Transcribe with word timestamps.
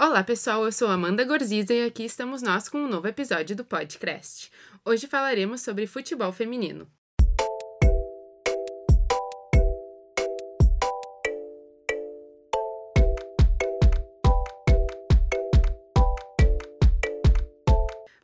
Olá, 0.00 0.22
pessoal, 0.22 0.64
eu 0.64 0.70
sou 0.70 0.86
Amanda 0.86 1.24
Gorziza 1.24 1.74
e 1.74 1.84
aqui 1.84 2.04
estamos 2.04 2.40
nós 2.40 2.68
com 2.68 2.78
um 2.78 2.86
novo 2.86 3.08
episódio 3.08 3.56
do 3.56 3.64
podcast. 3.64 4.48
Hoje 4.84 5.08
falaremos 5.08 5.60
sobre 5.60 5.88
futebol 5.88 6.30
feminino. 6.30 6.86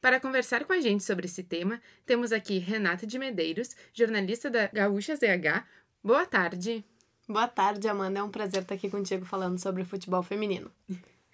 Para 0.00 0.20
conversar 0.20 0.64
com 0.64 0.72
a 0.72 0.80
gente 0.80 1.02
sobre 1.02 1.26
esse 1.26 1.42
tema, 1.42 1.82
temos 2.06 2.30
aqui 2.30 2.58
Renata 2.58 3.04
de 3.04 3.18
Medeiros, 3.18 3.74
jornalista 3.92 4.48
da 4.48 4.68
Gaúcha 4.68 5.16
ZH. 5.16 5.66
Boa 6.04 6.24
tarde. 6.24 6.84
Boa 7.28 7.48
tarde, 7.48 7.88
Amanda. 7.88 8.20
É 8.20 8.22
um 8.22 8.30
prazer 8.30 8.62
estar 8.62 8.76
aqui 8.76 8.88
contigo 8.88 9.24
falando 9.24 9.58
sobre 9.58 9.84
futebol 9.84 10.22
feminino. 10.22 10.70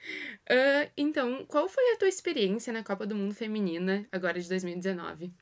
Uh, 0.51 0.91
então, 0.97 1.45
qual 1.47 1.69
foi 1.69 1.93
a 1.93 1.97
tua 1.97 2.09
experiência 2.09 2.73
na 2.73 2.83
Copa 2.83 3.07
do 3.07 3.15
Mundo 3.15 3.33
Feminina, 3.33 4.05
agora 4.11 4.41
de 4.41 4.49
2019? 4.49 5.33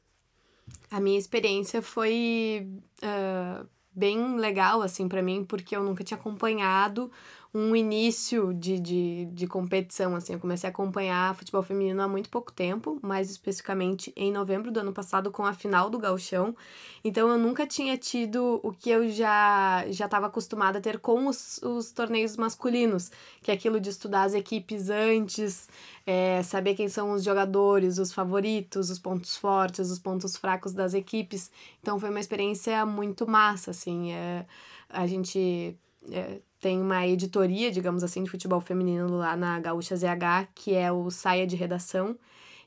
A 0.91 1.00
minha 1.00 1.19
experiência 1.19 1.80
foi 1.80 2.69
uh, 3.02 3.66
bem 3.91 4.36
legal, 4.36 4.83
assim, 4.83 5.09
para 5.09 5.23
mim, 5.23 5.45
porque 5.45 5.74
eu 5.74 5.83
nunca 5.83 6.05
tinha 6.05 6.19
acompanhado 6.19 7.10
um 7.52 7.75
início 7.75 8.52
de, 8.52 8.79
de, 8.79 9.25
de 9.33 9.47
competição, 9.47 10.15
assim. 10.15 10.34
Eu 10.34 10.39
comecei 10.39 10.69
a 10.69 10.70
acompanhar 10.70 11.34
futebol 11.34 11.62
feminino 11.62 12.02
há 12.02 12.09
muito 12.09 12.29
pouco 12.29 12.52
tempo, 12.52 12.98
mais 13.02 13.30
especificamente 13.30 14.12
em 14.15 14.30
novembro 14.30 14.70
do 14.70 14.80
ano 14.80 14.93
passado, 14.93 15.30
com 15.30 15.47
a 15.47 15.55
final 15.55 15.89
do 15.89 15.98
Gauchão. 15.98 16.55
Então, 17.03 17.29
eu 17.29 17.39
nunca 17.39 17.66
tinha 17.66 17.97
tido 17.97 18.61
o 18.62 18.70
que 18.73 18.91
eu 18.91 19.09
já 19.09 19.84
já 19.89 20.05
estava 20.05 20.27
acostumada 20.27 20.79
a 20.79 20.80
ter 20.80 20.98
com 20.98 21.27
os, 21.27 21.59
os 21.62 21.91
torneios 21.91 22.37
masculinos, 22.37 23.11
que 23.42 23.51
é 23.51 23.55
aquilo 23.55 23.80
de 23.80 23.89
estudar 23.89 24.25
as 24.25 24.34
equipes 24.34 24.91
antes, 24.91 25.69
é, 26.06 26.42
saber 26.42 26.75
quem 26.75 26.89
são 26.89 27.12
os 27.12 27.25
jogadores, 27.25 27.98
os 27.98 28.12
favoritos, 28.12 28.91
os 28.91 28.98
pontos 28.98 29.37
fortes, 29.37 29.91
os 29.91 29.98
pontos 29.98 30.37
fracos 30.37 30.75
das 30.75 30.92
equipes. 30.92 31.50
Então, 31.81 31.98
foi 31.98 32.11
uma 32.11 32.20
experiência 32.20 32.84
muito 32.84 33.27
massa, 33.27 33.70
assim. 33.70 34.12
É, 34.12 34.44
a 34.89 35.06
gente... 35.06 35.77
É, 36.12 36.41
tem 36.61 36.81
uma 36.81 37.06
editoria, 37.06 37.70
digamos 37.70 38.03
assim, 38.03 38.25
de 38.25 38.31
futebol 38.31 38.61
feminino 38.61 39.17
lá 39.17 39.37
na 39.37 39.61
Gaúcha 39.61 39.97
ZH, 39.97 40.48
que 40.55 40.75
é 40.75 40.91
o 40.91 41.11
Saia 41.11 41.47
de 41.47 41.56
Redação. 41.56 42.19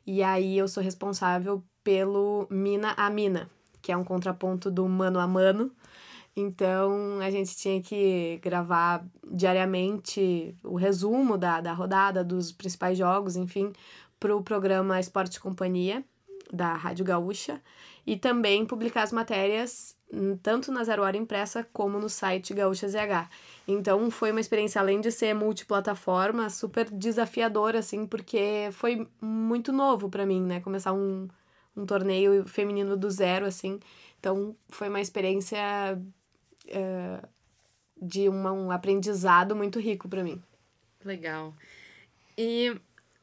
E 0.05 0.23
aí 0.23 0.57
eu 0.57 0.67
sou 0.67 0.81
responsável 0.81 1.63
pelo 1.83 2.47
Mina 2.49 2.93
a 2.97 3.09
Mina, 3.09 3.49
que 3.81 3.91
é 3.91 3.97
um 3.97 4.03
contraponto 4.03 4.71
do 4.71 4.87
mano 4.87 5.19
a 5.19 5.27
mano. 5.27 5.71
Então 6.35 7.19
a 7.19 7.29
gente 7.29 7.55
tinha 7.55 7.81
que 7.81 8.39
gravar 8.41 9.05
diariamente 9.29 10.55
o 10.63 10.75
resumo 10.75 11.37
da, 11.37 11.59
da 11.59 11.73
rodada, 11.73 12.23
dos 12.23 12.51
principais 12.51 12.97
jogos, 12.97 13.35
enfim, 13.35 13.73
para 14.19 14.35
o 14.35 14.41
programa 14.41 14.99
Esporte 14.99 15.39
Companhia 15.39 16.03
da 16.51 16.73
Rádio 16.73 17.05
Gaúcha 17.05 17.61
e 18.05 18.17
também 18.17 18.65
publicar 18.65 19.03
as 19.03 19.11
matérias 19.11 19.95
tanto 20.43 20.71
na 20.71 20.83
Zero 20.83 21.03
Hora 21.03 21.15
Impressa 21.15 21.65
como 21.71 21.99
no 21.99 22.09
site 22.09 22.53
Gaúcha 22.53 22.87
ZH. 22.87 23.29
Então 23.67 24.11
foi 24.11 24.31
uma 24.31 24.39
experiência, 24.39 24.81
além 24.81 24.99
de 24.99 25.11
ser 25.11 25.33
multiplataforma, 25.33 26.49
super 26.49 26.89
desafiadora, 26.89 27.79
assim, 27.79 28.05
porque 28.05 28.69
foi 28.73 29.07
muito 29.21 29.71
novo 29.71 30.09
para 30.09 30.25
mim, 30.25 30.41
né? 30.41 30.59
Começar 30.59 30.93
um, 30.93 31.27
um 31.75 31.85
torneio 31.85 32.45
feminino 32.45 32.97
do 32.97 33.09
zero, 33.09 33.45
assim. 33.45 33.79
Então 34.19 34.55
foi 34.69 34.89
uma 34.89 34.99
experiência 34.99 35.59
uh, 36.67 37.27
de 38.01 38.27
uma, 38.27 38.51
um 38.51 38.71
aprendizado 38.71 39.55
muito 39.55 39.79
rico 39.79 40.09
para 40.09 40.23
mim. 40.23 40.41
Legal. 41.03 41.53
E 42.37 42.75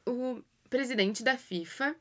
o 0.05 0.41
presidente 0.69 1.23
da 1.23 1.37
FIFA 1.37 1.95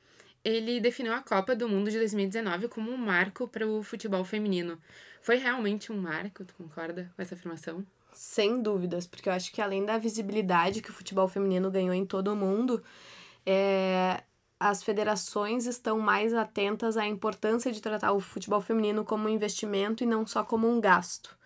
ele 0.49 0.81
definiu 0.81 1.13
a 1.13 1.21
Copa 1.21 1.55
do 1.55 1.69
Mundo 1.69 1.91
de 1.91 1.99
2019 1.99 2.69
como 2.69 2.91
um 2.91 2.97
marco 2.97 3.47
para 3.47 3.67
o 3.67 3.83
futebol 3.83 4.25
feminino. 4.25 4.79
Foi 5.21 5.37
realmente 5.37 5.93
um 5.93 6.01
marco, 6.01 6.45
tu 6.45 6.55
concorda 6.55 7.13
com 7.15 7.21
essa 7.21 7.35
afirmação? 7.35 7.85
Sem 8.15 8.63
dúvidas, 8.63 9.07
porque 9.07 9.29
eu 9.29 9.33
acho 9.35 9.53
que 9.53 9.61
além 9.61 9.85
da 9.85 9.99
visibilidade 9.99 10.81
que 10.81 10.91
o 10.91 10.93
futebol 10.93 11.29
feminino 11.29 11.71
ganhou 11.71 11.93
em 11.93 12.07
todo 12.07 12.33
o 12.33 12.37
mundo, 12.37 12.83
é, 13.45 14.23
as 14.59 14.83
federações 14.83 15.67
estão 15.67 15.99
mais 15.99 16.33
atentas 16.33 16.97
à 16.97 17.07
importância 17.07 17.71
de 17.71 17.83
tratar 17.83 18.13
o 18.13 18.21
futebol 18.21 18.63
feminino 18.63 19.05
como 19.05 19.29
um 19.29 19.31
investimento 19.31 20.03
e 20.03 20.07
não 20.07 20.27
só 20.27 20.43
como 20.43 20.67
um 20.67 20.81
gasto. 20.81 21.37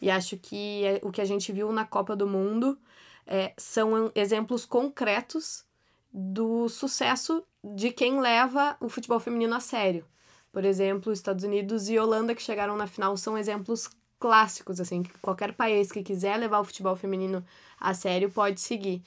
E 0.00 0.08
acho 0.08 0.36
que 0.36 0.84
é, 0.84 1.00
o 1.02 1.10
que 1.10 1.20
a 1.20 1.24
gente 1.24 1.52
viu 1.52 1.72
na 1.72 1.84
Copa 1.84 2.14
do 2.14 2.28
Mundo 2.28 2.78
é, 3.26 3.52
são 3.58 4.12
exemplos 4.14 4.64
concretos 4.64 5.64
do 6.12 6.68
sucesso 6.68 7.44
de 7.62 7.90
quem 7.90 8.20
leva 8.20 8.76
o 8.80 8.88
futebol 8.88 9.20
feminino 9.20 9.54
a 9.54 9.60
sério. 9.60 10.04
Por 10.52 10.64
exemplo, 10.64 11.12
Estados 11.12 11.44
Unidos 11.44 11.88
e 11.88 11.98
Holanda, 11.98 12.34
que 12.34 12.42
chegaram 12.42 12.76
na 12.76 12.86
final, 12.86 13.16
são 13.16 13.38
exemplos 13.38 13.88
clássicos, 14.18 14.80
assim, 14.80 15.02
que 15.02 15.18
qualquer 15.18 15.52
país 15.54 15.90
que 15.90 16.02
quiser 16.02 16.36
levar 16.36 16.60
o 16.60 16.64
futebol 16.64 16.94
feminino 16.94 17.44
a 17.80 17.94
sério 17.94 18.30
pode 18.30 18.60
seguir. 18.60 19.02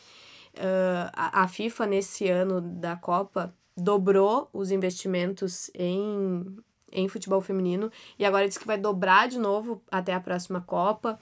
Uh, 0.55 1.11
a, 1.13 1.43
a 1.43 1.47
FIFA, 1.47 1.85
nesse 1.85 2.27
ano 2.27 2.59
da 2.59 2.95
Copa, 2.95 3.53
dobrou 3.77 4.49
os 4.53 4.71
investimentos 4.71 5.69
em, 5.73 6.57
em 6.91 7.07
futebol 7.07 7.41
feminino 7.41 7.91
e 8.17 8.25
agora 8.25 8.47
diz 8.47 8.57
que 8.57 8.67
vai 8.67 8.77
dobrar 8.77 9.27
de 9.27 9.37
novo 9.37 9.81
até 9.91 10.13
a 10.13 10.19
próxima 10.19 10.61
Copa 10.61 11.19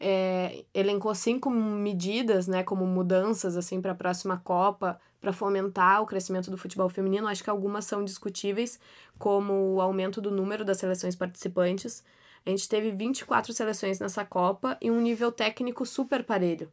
é, 0.00 0.64
elencou 0.72 1.14
cinco 1.14 1.50
medidas, 1.50 2.48
né, 2.48 2.62
como 2.62 2.86
mudanças 2.86 3.56
assim 3.56 3.80
para 3.82 3.92
a 3.92 3.94
próxima 3.94 4.40
Copa, 4.42 4.98
para 5.20 5.32
fomentar 5.32 6.02
o 6.02 6.06
crescimento 6.06 6.50
do 6.50 6.56
futebol 6.56 6.88
feminino. 6.88 7.28
Acho 7.28 7.44
que 7.44 7.50
algumas 7.50 7.84
são 7.84 8.02
discutíveis, 8.02 8.80
como 9.18 9.74
o 9.74 9.80
aumento 9.80 10.20
do 10.20 10.30
número 10.30 10.64
das 10.64 10.78
seleções 10.78 11.14
participantes. 11.14 12.02
A 12.46 12.50
gente 12.50 12.66
teve 12.66 12.90
24 12.90 13.52
seleções 13.52 14.00
nessa 14.00 14.24
Copa 14.24 14.78
e 14.80 14.90
um 14.90 15.00
nível 15.00 15.30
técnico 15.30 15.84
super 15.84 16.24
parelho. 16.24 16.72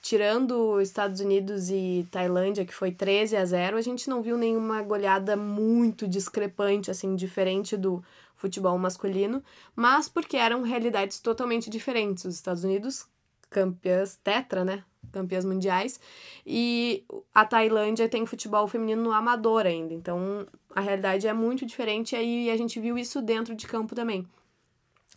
Tirando 0.00 0.80
Estados 0.80 1.20
Unidos 1.20 1.70
e 1.70 2.06
Tailândia, 2.12 2.64
que 2.64 2.72
foi 2.72 2.92
13 2.92 3.36
a 3.36 3.44
0, 3.44 3.76
a 3.76 3.80
gente 3.80 4.08
não 4.08 4.22
viu 4.22 4.38
nenhuma 4.38 4.80
goleada 4.80 5.36
muito 5.36 6.06
discrepante, 6.06 6.88
assim, 6.88 7.16
diferente 7.16 7.76
do 7.76 8.00
futebol 8.38 8.78
masculino, 8.78 9.42
mas 9.74 10.08
porque 10.08 10.36
eram 10.36 10.62
realidades 10.62 11.18
totalmente 11.18 11.68
diferentes. 11.68 12.24
Os 12.24 12.36
Estados 12.36 12.64
Unidos, 12.64 13.06
campeãs 13.50 14.16
tetra, 14.16 14.64
né? 14.64 14.84
Campeãs 15.12 15.44
mundiais, 15.44 15.98
e 16.46 17.04
a 17.34 17.44
Tailândia 17.44 18.08
tem 18.08 18.26
futebol 18.26 18.68
feminino 18.68 19.02
no 19.02 19.12
amador 19.12 19.66
ainda. 19.66 19.92
Então 19.92 20.46
a 20.74 20.80
realidade 20.80 21.26
é 21.26 21.32
muito 21.32 21.66
diferente 21.66 22.14
e 22.14 22.50
a 22.50 22.56
gente 22.56 22.78
viu 22.78 22.96
isso 22.96 23.20
dentro 23.20 23.54
de 23.54 23.66
campo 23.66 23.94
também. 23.94 24.26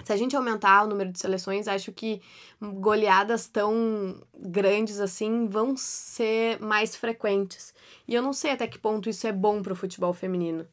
Se 0.04 0.12
a 0.12 0.18
gente 0.18 0.36
aumentar 0.36 0.84
o 0.84 0.88
número 0.88 1.12
de 1.12 1.20
seleções, 1.20 1.68
acho 1.68 1.92
que 1.92 2.22
goleadas 2.60 3.48
tão 3.48 4.20
grandes 4.36 5.00
assim 5.00 5.48
vão 5.48 5.76
ser 5.78 6.60
mais 6.60 6.96
frequentes. 6.96 7.74
E 8.08 8.16
eu 8.16 8.22
não 8.24 8.34
sei 8.34 8.52
até 8.52 8.66
que 8.66 8.80
ponto 8.80 9.10
isso 9.10 9.28
é 9.28 9.32
bom 9.32 9.62
para 9.62 9.74
o 9.74 9.76
futebol 9.76 10.14
feminino. 10.14 10.66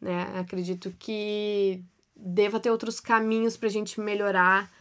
Né? 0.00 0.30
Acredito 0.38 0.94
que 0.98 1.82
deva 2.24 2.58
ter 2.58 2.70
outros 2.70 2.98
caminhos 2.98 3.56
para 3.56 3.68
a 3.68 3.72
gente 3.72 4.00
melhorar 4.00 4.72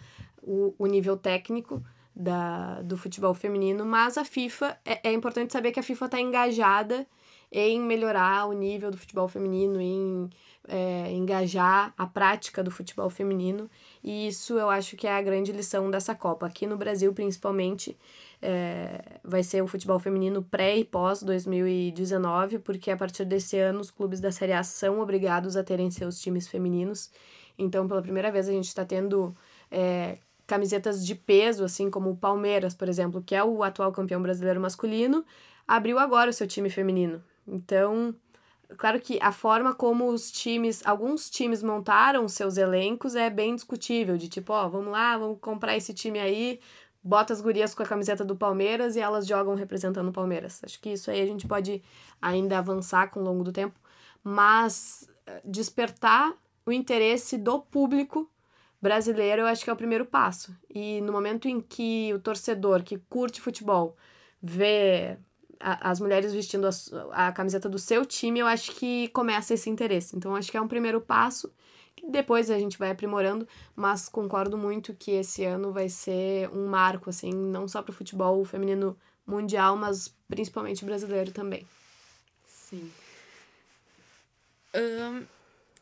o, 0.42 0.74
o 0.78 0.86
nível 0.86 1.18
técnico 1.18 1.84
da, 2.16 2.82
do 2.82 2.98
futebol 2.98 3.34
feminino, 3.34 3.86
mas 3.86 4.18
a 4.18 4.24
FIFA, 4.24 4.78
é, 4.86 5.10
é 5.10 5.14
importante 5.14 5.52
saber 5.52 5.72
que 5.72 5.80
a 5.80 5.84
FIFA 5.84 6.06
está 6.06 6.22
engajada 6.22 7.06
em 7.52 7.80
melhorar 7.80 8.48
o 8.48 8.54
nível 8.54 8.90
do 8.90 8.98
futebol 8.98 9.28
feminino, 9.28 9.80
em 9.80 10.30
é, 10.68 11.12
engajar 11.12 11.94
a 11.98 12.06
prática 12.06 12.64
do 12.64 12.72
futebol 12.72 13.10
feminino, 13.10 13.70
e 14.04 14.28
isso 14.28 14.58
eu 14.58 14.70
acho 14.70 14.96
que 14.96 15.06
é 15.06 15.16
a 15.16 15.22
grande 15.22 15.52
lição 15.52 15.92
dessa 15.92 16.16
Copa. 16.16 16.48
Aqui 16.48 16.66
no 16.66 16.78
Brasil, 16.78 17.14
principalmente, 17.14 17.98
é, 18.46 19.20
vai 19.24 19.42
ser 19.42 19.64
o 19.64 19.68
futebol 19.68 19.98
feminino 20.00 20.44
pré 20.44 20.76
e 20.76 20.84
pós 20.84 21.24
2019, 21.24 22.60
porque 22.60 22.92
a 22.92 22.98
partir 22.98 23.24
desse 23.24 23.58
ano 23.58 23.80
os 23.80 23.90
clubes 23.90 24.20
da 24.20 24.34
Série 24.34 24.52
A 24.52 24.62
são 24.64 25.00
obrigados 25.00 25.56
a 25.56 25.64
terem 25.64 25.90
seus 25.90 26.20
times 26.20 26.46
femininos. 26.46 27.10
Então, 27.58 27.88
pela 27.88 28.02
primeira 28.02 28.30
vez, 28.30 28.50
a 28.50 28.52
gente 28.52 28.68
está 28.68 28.84
tendo 28.84 29.34
é, 29.72 30.18
camisetas 30.46 31.06
de 31.06 31.16
peso, 31.16 31.64
assim 31.64 31.90
como 31.90 32.10
o 32.10 32.18
Palmeiras, 32.18 32.76
por 32.76 32.90
exemplo, 32.90 33.24
que 33.26 33.34
é 33.34 33.42
o 33.42 33.64
atual 33.64 33.94
campeão 33.94 34.22
brasileiro 34.22 34.60
masculino, 34.60 35.24
abriu 35.66 35.98
agora 35.98 36.30
o 36.30 36.34
seu 36.34 36.46
time 36.46 36.70
feminino. 36.70 37.24
Então, 37.48 38.14
claro 38.78 39.00
que 39.00 39.20
a 39.22 39.32
forma 39.32 39.74
como 39.74 40.10
os 40.10 40.30
times, 40.30 40.86
alguns 40.86 41.30
times 41.30 41.64
montaram 41.64 42.28
seus 42.28 42.58
elencos 42.58 43.16
é 43.16 43.30
bem 43.30 43.56
discutível, 43.56 44.18
de 44.18 44.28
tipo, 44.28 44.52
ó, 44.52 44.68
vamos 44.68 44.92
lá, 44.92 45.18
vamos 45.18 45.38
comprar 45.40 45.78
esse 45.78 45.94
time 45.94 46.20
aí, 46.20 46.60
bota 47.04 47.34
as 47.34 47.42
gurias 47.42 47.76
com 47.76 47.84
a 47.84 47.86
camiseta 47.86 48.24
do 48.24 48.36
Palmeiras 48.36 48.96
e 48.96 49.00
elas 49.00 49.28
jogam 49.28 49.56
representando 49.56 50.08
o 50.08 50.14
Palmeiras. 50.14 50.62
Acho 50.64 50.80
que 50.80 50.90
isso 50.90 51.12
aí 51.12 51.22
a 51.22 51.26
gente 51.26 51.48
pode 51.48 51.84
ainda 52.22 52.58
avançar 52.58 53.08
com 53.12 53.20
o 53.20 53.24
longo 53.24 53.44
do 53.44 53.52
tempo, 53.52 53.78
mas 54.24 55.10
eh, 55.26 55.42
despertar 55.44 56.34
o 56.66 56.72
interesse 56.72 57.38
do 57.38 57.60
público 57.60 58.30
brasileiro, 58.82 59.44
eu 59.44 59.48
acho 59.48 59.64
que 59.64 59.70
é 59.70 59.74
o 59.74 59.78
primeiro 59.78 60.06
passo. 60.06 60.56
E 60.70 61.02
no 61.02 61.12
momento 61.12 61.48
em 61.48 61.60
que 61.60 62.14
o 62.14 62.20
torcedor 62.20 62.84
que 62.84 62.98
curte 63.10 63.42
futebol 63.42 63.96
vê 64.42 65.18
as 65.60 66.02
mulheres 66.02 66.34
vestindo 66.34 66.68
a, 66.68 67.28
a 67.28 67.32
camiseta 67.32 67.70
do 67.70 67.80
seu 67.80 68.06
time, 68.06 68.40
eu 68.40 68.48
acho 68.48 68.72
que 68.74 69.08
começa 69.10 69.54
esse 69.54 69.70
interesse. 69.70 70.16
Então, 70.16 70.36
acho 70.36 70.52
que 70.52 70.58
é 70.58 70.62
um 70.62 70.68
primeiro 70.68 71.00
passo 71.00 71.50
depois 72.02 72.50
a 72.50 72.58
gente 72.58 72.78
vai 72.78 72.92
aprimorando, 72.92 73.48
mas 73.76 74.10
concordo 74.10 74.58
muito 74.58 74.94
que 74.94 75.12
esse 75.12 75.44
ano 75.46 75.72
vai 75.72 75.90
ser 75.90 76.50
um 76.50 76.68
marco, 76.68 77.10
assim, 77.10 77.32
não 77.32 77.68
só 77.68 77.82
para 77.82 77.92
o 77.92 77.96
futebol 77.96 78.44
feminino 78.44 78.98
mundial, 79.26 79.78
mas 79.78 80.14
principalmente 80.28 80.84
brasileiro 80.84 81.32
também. 81.32 81.66
Sim. 82.46 82.92
Um, 84.76 85.26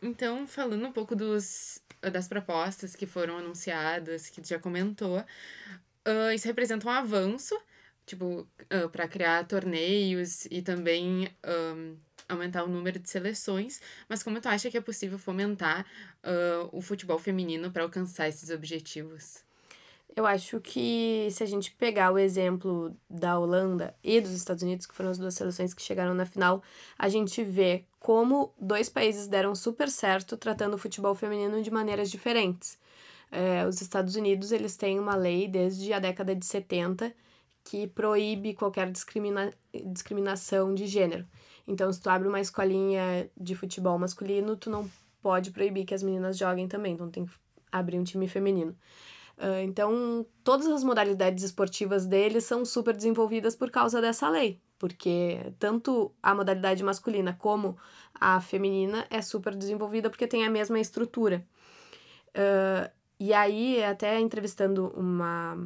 então, 0.02 0.48
falando 0.48 0.86
um 0.86 0.92
pouco 0.92 1.16
dos, 1.16 1.82
das 2.02 2.28
propostas 2.28 2.96
que 2.96 3.06
foram 3.06 3.38
anunciadas, 3.38 4.30
que 4.30 4.42
já 4.44 4.60
comentou, 4.60 5.20
uh, 5.20 6.32
isso 6.34 6.48
representa 6.48 6.88
um 6.88 6.92
avanço, 6.92 7.58
tipo, 8.06 8.48
uh, 8.74 8.90
para 8.90 9.08
criar 9.08 9.48
torneios 9.48 10.46
e 10.52 10.62
também 10.62 11.30
um, 11.46 11.96
aumentar 12.34 12.64
o 12.64 12.68
número 12.68 13.00
de 13.00 13.10
seleções, 13.10 13.82
mas 14.08 14.24
como 14.24 14.40
tu 14.40 14.48
acha 14.48 14.70
que 14.70 14.78
é 14.78 14.82
possível 14.82 15.18
fomentar 15.18 15.86
uh, 16.24 16.70
o 16.72 16.82
futebol 16.82 17.20
feminino 17.20 17.72
para 17.72 17.84
alcançar 17.84 18.28
esses 18.28 18.50
objetivos? 18.50 19.44
Eu 20.14 20.26
acho 20.26 20.60
que 20.60 21.30
se 21.32 21.42
a 21.42 21.46
gente 21.46 21.72
pegar 21.72 22.12
o 22.12 22.18
exemplo 22.18 22.96
da 23.10 23.40
Holanda 23.40 23.96
e 24.04 24.20
dos 24.20 24.32
Estados 24.32 24.62
Unidos, 24.62 24.86
que 24.86 24.94
foram 24.94 25.10
as 25.10 25.18
duas 25.18 25.34
seleções 25.34 25.74
que 25.74 25.82
chegaram 25.82 26.14
na 26.14 26.26
final, 26.26 26.62
a 27.00 27.08
gente 27.08 27.44
vê 27.44 27.86
como 27.98 28.54
dois 28.60 28.90
países 28.90 29.28
deram 29.28 29.56
super 29.56 29.90
certo 29.90 30.36
tratando 30.36 30.74
o 30.74 30.78
futebol 30.78 31.16
feminino 31.16 31.62
de 31.62 31.72
maneiras 31.72 32.12
diferentes. 32.12 32.78
É, 33.32 33.66
os 33.66 33.80
Estados 33.82 34.16
Unidos 34.16 34.52
eles 34.52 34.76
têm 34.76 35.00
uma 35.00 35.16
lei 35.16 35.48
desde 35.48 35.94
a 35.94 36.00
década 36.00 36.36
de 36.36 36.46
70 36.46 37.14
que 37.64 37.88
proíbe 37.88 38.54
qualquer 38.54 38.92
discrimina 38.92 39.54
discriminação 39.86 40.74
de 40.74 40.88
gênero. 40.88 41.26
Então, 41.68 41.92
se 41.92 42.02
tu 42.02 42.10
abre 42.10 42.28
uma 42.28 42.40
escolinha 42.40 43.30
de 43.40 43.56
futebol 43.56 43.98
masculino, 43.98 44.56
tu 44.56 44.70
não 44.70 44.90
pode 45.22 45.52
proibir 45.52 45.86
que 45.86 45.94
as 45.94 46.04
meninas 46.04 46.38
joguem 46.38 46.68
também, 46.68 46.94
então 46.94 47.10
tem 47.10 47.26
que 47.26 47.32
abrir 47.72 48.00
um 48.00 48.04
time 48.04 48.28
feminino. 48.28 48.76
Uh, 49.38 49.62
então, 49.64 50.26
todas 50.44 50.68
as 50.68 50.84
modalidades 50.84 51.44
esportivas 51.44 52.06
deles 52.06 52.44
são 52.44 52.64
super 52.66 52.96
desenvolvidas 52.96 53.56
por 53.56 53.72
causa 53.72 54.02
dessa 54.02 54.30
lei, 54.30 54.62
porque 54.78 55.54
tanto 55.58 56.12
a 56.22 56.36
modalidade 56.36 56.84
masculina 56.84 57.34
como 57.34 57.78
a 58.14 58.40
feminina 58.42 59.06
é 59.10 59.22
super 59.22 59.56
desenvolvida 59.56 60.10
porque 60.10 60.28
tem 60.28 60.46
a 60.46 60.50
mesma 60.50 60.80
estrutura. 60.80 61.46
Uh, 62.30 62.90
e 63.20 63.34
aí, 63.34 63.84
até 63.84 64.20
entrevistando 64.20 64.92
uma, 64.96 65.58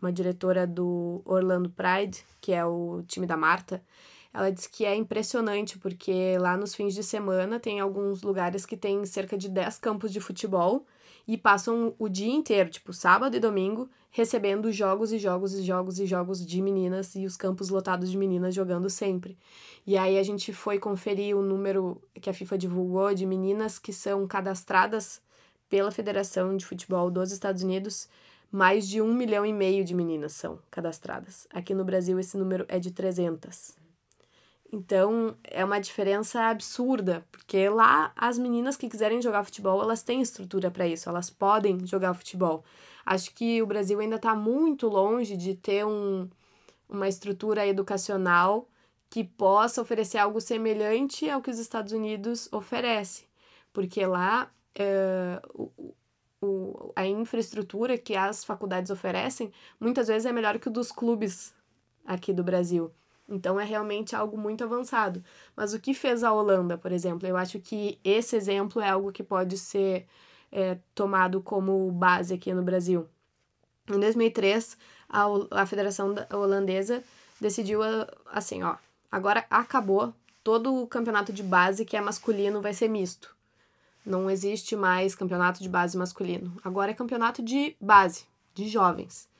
uma 0.00 0.12
diretora 0.12 0.66
do 0.66 1.22
Orlando 1.24 1.70
Pride, 1.70 2.24
que 2.40 2.52
é 2.52 2.64
o 2.64 3.02
time 3.06 3.26
da 3.26 3.36
Marta, 3.36 3.82
ela 4.32 4.50
disse 4.50 4.68
que 4.68 4.84
é 4.84 4.94
impressionante 4.94 5.78
porque 5.78 6.36
lá 6.38 6.56
nos 6.56 6.74
fins 6.74 6.94
de 6.94 7.02
semana 7.02 7.58
tem 7.58 7.80
alguns 7.80 8.22
lugares 8.22 8.64
que 8.64 8.76
tem 8.76 9.04
cerca 9.04 9.36
de 9.36 9.48
10 9.48 9.78
campos 9.78 10.12
de 10.12 10.20
futebol 10.20 10.86
e 11.26 11.36
passam 11.36 11.94
o 11.98 12.08
dia 12.08 12.32
inteiro, 12.32 12.70
tipo 12.70 12.92
sábado 12.92 13.36
e 13.36 13.40
domingo, 13.40 13.88
recebendo 14.10 14.72
jogos 14.72 15.12
e 15.12 15.18
jogos 15.18 15.52
e 15.54 15.62
jogos 15.62 15.98
e 15.98 16.06
jogos 16.06 16.44
de 16.44 16.60
meninas 16.60 17.14
e 17.14 17.24
os 17.24 17.36
campos 17.36 17.70
lotados 17.70 18.10
de 18.10 18.16
meninas 18.16 18.54
jogando 18.54 18.88
sempre. 18.88 19.36
E 19.86 19.96
aí 19.96 20.18
a 20.18 20.22
gente 20.22 20.52
foi 20.52 20.78
conferir 20.78 21.36
o 21.36 21.42
número 21.42 22.00
que 22.20 22.30
a 22.30 22.34
FIFA 22.34 22.58
divulgou 22.58 23.14
de 23.14 23.26
meninas 23.26 23.78
que 23.78 23.92
são 23.92 24.26
cadastradas 24.26 25.20
pela 25.68 25.90
Federação 25.90 26.56
de 26.56 26.66
Futebol 26.66 27.10
dos 27.10 27.30
Estados 27.30 27.62
Unidos. 27.62 28.08
Mais 28.50 28.88
de 28.88 29.00
um 29.00 29.14
milhão 29.14 29.46
e 29.46 29.52
meio 29.52 29.84
de 29.84 29.94
meninas 29.94 30.32
são 30.32 30.58
cadastradas. 30.70 31.46
Aqui 31.50 31.72
no 31.72 31.84
Brasil 31.84 32.18
esse 32.18 32.36
número 32.36 32.64
é 32.68 32.80
de 32.80 32.90
300. 32.90 33.76
Então, 34.72 35.36
é 35.42 35.64
uma 35.64 35.80
diferença 35.80 36.42
absurda, 36.42 37.26
porque 37.32 37.68
lá 37.68 38.12
as 38.14 38.38
meninas 38.38 38.76
que 38.76 38.88
quiserem 38.88 39.20
jogar 39.20 39.42
futebol, 39.42 39.82
elas 39.82 40.02
têm 40.02 40.20
estrutura 40.22 40.70
para 40.70 40.86
isso, 40.86 41.08
elas 41.08 41.28
podem 41.28 41.84
jogar 41.84 42.14
futebol. 42.14 42.64
Acho 43.04 43.34
que 43.34 43.60
o 43.60 43.66
Brasil 43.66 43.98
ainda 43.98 44.16
está 44.16 44.34
muito 44.34 44.86
longe 44.86 45.36
de 45.36 45.56
ter 45.56 45.84
um, 45.84 46.28
uma 46.88 47.08
estrutura 47.08 47.66
educacional 47.66 48.68
que 49.08 49.24
possa 49.24 49.82
oferecer 49.82 50.18
algo 50.18 50.40
semelhante 50.40 51.28
ao 51.28 51.42
que 51.42 51.50
os 51.50 51.58
Estados 51.58 51.92
Unidos 51.92 52.48
oferece, 52.52 53.26
porque 53.72 54.06
lá 54.06 54.52
é, 54.74 55.42
o, 55.52 55.72
o, 56.40 56.92
a 56.94 57.04
infraestrutura 57.06 57.98
que 57.98 58.14
as 58.14 58.44
faculdades 58.44 58.90
oferecem 58.90 59.52
muitas 59.80 60.06
vezes 60.06 60.26
é 60.26 60.32
melhor 60.32 60.60
que 60.60 60.68
o 60.68 60.70
dos 60.70 60.92
clubes 60.92 61.52
aqui 62.06 62.32
do 62.32 62.44
Brasil. 62.44 62.92
Então 63.30 63.60
é 63.60 63.64
realmente 63.64 64.16
algo 64.16 64.36
muito 64.36 64.64
avançado. 64.64 65.22
Mas 65.56 65.72
o 65.72 65.78
que 65.78 65.94
fez 65.94 66.24
a 66.24 66.32
Holanda, 66.32 66.76
por 66.76 66.90
exemplo? 66.90 67.28
Eu 67.28 67.36
acho 67.36 67.60
que 67.60 67.98
esse 68.02 68.34
exemplo 68.34 68.82
é 68.82 68.88
algo 68.90 69.12
que 69.12 69.22
pode 69.22 69.56
ser 69.56 70.06
é, 70.50 70.76
tomado 70.94 71.40
como 71.40 71.90
base 71.92 72.34
aqui 72.34 72.52
no 72.52 72.62
Brasil. 72.62 73.06
Em 73.88 73.98
2003, 73.98 74.76
a, 75.08 75.26
a 75.62 75.66
Federação 75.66 76.14
Holandesa 76.32 77.04
decidiu 77.40 77.80
assim, 78.26 78.62
ó, 78.62 78.76
agora 79.10 79.46
acabou 79.48 80.12
todo 80.42 80.74
o 80.74 80.86
campeonato 80.86 81.32
de 81.32 81.42
base 81.42 81.84
que 81.84 81.96
é 81.96 82.00
masculino 82.00 82.60
vai 82.60 82.74
ser 82.74 82.88
misto. 82.88 83.34
Não 84.04 84.28
existe 84.28 84.74
mais 84.74 85.14
campeonato 85.14 85.62
de 85.62 85.68
base 85.68 85.96
masculino. 85.96 86.52
Agora 86.64 86.90
é 86.90 86.94
campeonato 86.94 87.42
de 87.42 87.76
base, 87.80 88.24
de 88.54 88.66
jovens 88.68 89.30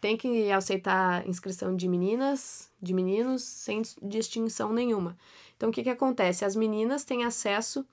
tem 0.00 0.16
que 0.16 0.50
aceitar 0.50 1.26
inscrição 1.28 1.76
de 1.76 1.86
meninas, 1.86 2.70
de 2.80 2.94
meninos, 2.94 3.42
sem 3.42 3.82
distinção 4.02 4.72
nenhuma. 4.72 5.16
Então, 5.56 5.68
o 5.68 5.72
que, 5.72 5.82
que 5.82 5.90
acontece? 5.90 6.44
As 6.44 6.56
meninas 6.56 7.04
têm 7.04 7.24
acesso, 7.24 7.86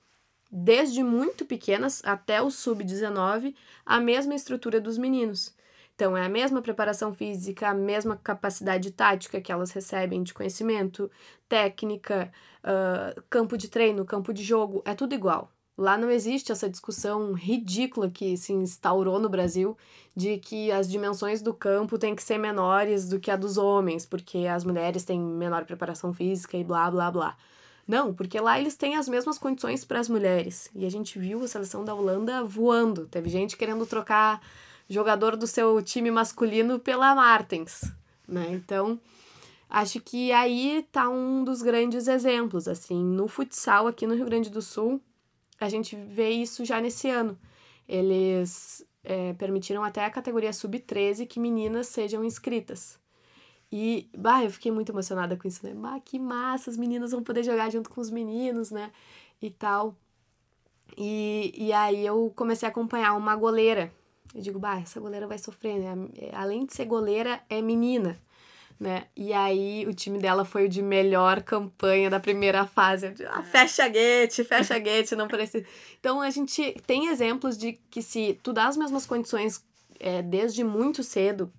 desde 0.50 1.02
muito 1.02 1.44
pequenas 1.44 2.02
até 2.04 2.40
o 2.40 2.50
sub-19, 2.50 3.54
à 3.84 4.00
mesma 4.00 4.34
estrutura 4.34 4.80
dos 4.80 4.96
meninos. 4.96 5.54
Então, 5.94 6.16
é 6.16 6.24
a 6.24 6.28
mesma 6.28 6.62
preparação 6.62 7.12
física, 7.12 7.68
a 7.68 7.74
mesma 7.74 8.16
capacidade 8.16 8.90
tática 8.92 9.40
que 9.40 9.52
elas 9.52 9.72
recebem 9.72 10.22
de 10.22 10.32
conhecimento, 10.32 11.10
técnica, 11.48 12.32
uh, 12.62 13.20
campo 13.28 13.58
de 13.58 13.68
treino, 13.68 14.04
campo 14.04 14.32
de 14.32 14.42
jogo, 14.42 14.80
é 14.86 14.94
tudo 14.94 15.14
igual. 15.14 15.52
Lá 15.78 15.96
não 15.96 16.10
existe 16.10 16.50
essa 16.50 16.68
discussão 16.68 17.32
ridícula 17.32 18.10
que 18.10 18.36
se 18.36 18.52
instaurou 18.52 19.20
no 19.20 19.28
Brasil 19.28 19.78
de 20.14 20.36
que 20.36 20.72
as 20.72 20.90
dimensões 20.90 21.40
do 21.40 21.54
campo 21.54 21.96
têm 21.96 22.16
que 22.16 22.22
ser 22.24 22.36
menores 22.36 23.08
do 23.08 23.20
que 23.20 23.30
a 23.30 23.36
dos 23.36 23.56
homens, 23.56 24.04
porque 24.04 24.38
as 24.38 24.64
mulheres 24.64 25.04
têm 25.04 25.20
menor 25.20 25.64
preparação 25.64 26.12
física 26.12 26.56
e 26.56 26.64
blá 26.64 26.90
blá 26.90 27.12
blá. 27.12 27.36
Não, 27.86 28.12
porque 28.12 28.40
lá 28.40 28.58
eles 28.58 28.74
têm 28.74 28.96
as 28.96 29.08
mesmas 29.08 29.38
condições 29.38 29.84
para 29.84 30.00
as 30.00 30.08
mulheres. 30.08 30.68
E 30.74 30.84
a 30.84 30.90
gente 30.90 31.16
viu 31.16 31.44
a 31.44 31.48
seleção 31.48 31.84
da 31.84 31.94
Holanda 31.94 32.42
voando. 32.42 33.06
Teve 33.06 33.30
gente 33.30 33.56
querendo 33.56 33.86
trocar 33.86 34.42
jogador 34.90 35.36
do 35.36 35.46
seu 35.46 35.80
time 35.80 36.10
masculino 36.10 36.80
pela 36.80 37.14
Martens, 37.14 37.84
né? 38.26 38.48
Então, 38.50 39.00
acho 39.70 40.00
que 40.00 40.32
aí 40.32 40.84
tá 40.90 41.08
um 41.08 41.44
dos 41.44 41.62
grandes 41.62 42.08
exemplos, 42.08 42.66
assim, 42.66 43.00
no 43.00 43.28
futsal 43.28 43.86
aqui 43.86 44.08
no 44.08 44.16
Rio 44.16 44.26
Grande 44.26 44.50
do 44.50 44.60
Sul, 44.60 45.00
a 45.60 45.68
gente 45.68 45.96
vê 45.96 46.30
isso 46.30 46.64
já 46.64 46.80
nesse 46.80 47.08
ano. 47.08 47.38
Eles 47.88 48.86
é, 49.02 49.32
permitiram 49.34 49.82
até 49.82 50.04
a 50.04 50.10
categoria 50.10 50.52
sub-13 50.52 51.26
que 51.26 51.40
meninas 51.40 51.88
sejam 51.88 52.24
inscritas. 52.24 52.98
E, 53.70 54.08
bah, 54.16 54.44
eu 54.44 54.50
fiquei 54.50 54.72
muito 54.72 54.92
emocionada 54.92 55.36
com 55.36 55.46
isso, 55.46 55.64
né? 55.66 55.74
Bah, 55.74 56.00
que 56.00 56.18
massa, 56.18 56.70
as 56.70 56.76
meninas 56.76 57.10
vão 57.10 57.22
poder 57.22 57.42
jogar 57.42 57.70
junto 57.70 57.90
com 57.90 58.00
os 58.00 58.10
meninos, 58.10 58.70
né? 58.70 58.90
E 59.40 59.50
tal. 59.50 59.94
E, 60.96 61.52
e 61.56 61.72
aí 61.72 62.04
eu 62.04 62.32
comecei 62.34 62.66
a 62.66 62.70
acompanhar 62.70 63.14
uma 63.14 63.36
goleira. 63.36 63.92
Eu 64.34 64.40
digo, 64.40 64.58
bah, 64.58 64.78
essa 64.80 65.00
goleira 65.00 65.26
vai 65.26 65.38
sofrer, 65.38 65.78
né? 65.78 66.08
Além 66.32 66.64
de 66.64 66.74
ser 66.74 66.86
goleira, 66.86 67.42
é 67.48 67.60
menina 67.60 68.18
né? 68.78 69.06
E 69.16 69.32
aí 69.32 69.84
o 69.88 69.94
time 69.94 70.18
dela 70.18 70.44
foi 70.44 70.66
o 70.66 70.68
de 70.68 70.80
melhor 70.80 71.42
campanha 71.42 72.08
da 72.08 72.20
primeira 72.20 72.64
fase. 72.64 73.12
Ah, 73.28 73.42
fecha 73.42 73.88
guete, 73.88 74.44
fecha 74.44 74.78
guete, 74.78 75.16
não 75.16 75.26
parece. 75.26 75.66
Então 75.98 76.20
a 76.20 76.30
gente 76.30 76.74
tem 76.86 77.08
exemplos 77.08 77.58
de 77.58 77.72
que 77.90 78.00
se 78.00 78.38
tu 78.42 78.52
dá 78.52 78.68
as 78.68 78.76
mesmas 78.76 79.04
condições 79.04 79.64
é, 79.98 80.22
desde 80.22 80.62
muito 80.62 81.02
cedo, 81.02 81.52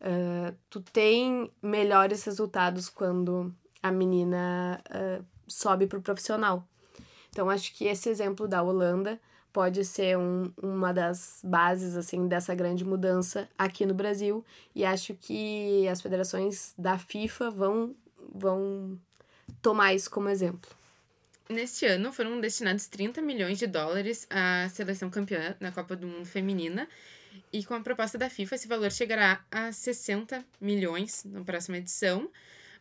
uh, 0.00 0.54
tu 0.70 0.80
tem 0.80 1.50
melhores 1.60 2.22
resultados 2.24 2.88
quando 2.88 3.52
a 3.82 3.90
menina 3.90 4.80
uh, 4.90 5.24
sobe 5.48 5.86
pro 5.86 6.00
profissional. 6.00 6.66
Então 7.30 7.50
acho 7.50 7.74
que 7.74 7.86
esse 7.86 8.08
exemplo 8.08 8.46
da 8.46 8.62
Holanda 8.62 9.20
pode 9.54 9.84
ser 9.84 10.18
um, 10.18 10.52
uma 10.60 10.92
das 10.92 11.38
bases 11.44 11.96
assim 11.96 12.26
dessa 12.26 12.52
grande 12.56 12.84
mudança 12.84 13.48
aqui 13.56 13.86
no 13.86 13.94
Brasil. 13.94 14.44
E 14.74 14.84
acho 14.84 15.14
que 15.14 15.86
as 15.86 16.02
federações 16.02 16.74
da 16.76 16.98
FIFA 16.98 17.50
vão 17.52 17.94
vão 18.34 18.98
tomar 19.62 19.94
isso 19.94 20.10
como 20.10 20.28
exemplo. 20.28 20.68
Neste 21.48 21.86
ano 21.86 22.12
foram 22.12 22.40
destinados 22.40 22.88
30 22.88 23.22
milhões 23.22 23.56
de 23.56 23.68
dólares 23.68 24.26
à 24.28 24.68
seleção 24.70 25.08
campeã 25.08 25.54
na 25.60 25.70
Copa 25.70 25.94
do 25.94 26.06
Mundo 26.06 26.26
feminina. 26.26 26.88
E 27.52 27.64
com 27.64 27.74
a 27.74 27.80
proposta 27.80 28.18
da 28.18 28.28
FIFA 28.28 28.56
esse 28.56 28.66
valor 28.66 28.90
chegará 28.90 29.44
a 29.52 29.70
60 29.70 30.44
milhões 30.60 31.24
na 31.24 31.44
próxima 31.44 31.76
edição, 31.76 32.28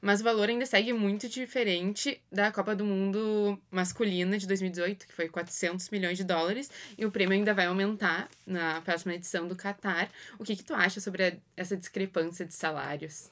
mas 0.04 0.20
o 0.20 0.24
valor 0.26 0.50
ainda 0.50 0.66
segue 0.66 0.92
muito 0.92 1.30
diferente 1.30 2.22
da 2.30 2.52
Copa 2.52 2.76
do 2.76 2.84
Mundo 2.84 3.58
masculina 3.72 4.38
de 4.38 4.46
2018, 4.46 5.08
que 5.08 5.14
foi 5.14 5.30
400 5.30 5.90
milhões 5.92 6.18
de 6.18 6.26
dólares, 6.26 6.70
e 6.98 7.06
o 7.06 7.12
prêmio 7.12 7.34
ainda 7.34 7.54
vai 7.54 7.68
aumentar 7.68 8.28
na 8.46 8.82
próxima 8.82 9.14
edição 9.14 9.48
do 9.48 9.56
Qatar. 9.56 10.10
O 10.38 10.44
que, 10.44 10.58
que 10.58 10.64
tu 10.64 10.74
acha 10.74 11.00
sobre 11.00 11.24
a, 11.24 11.34
essa 11.56 11.78
discrepância 11.78 12.46
de 12.46 12.54
salários? 12.54 13.32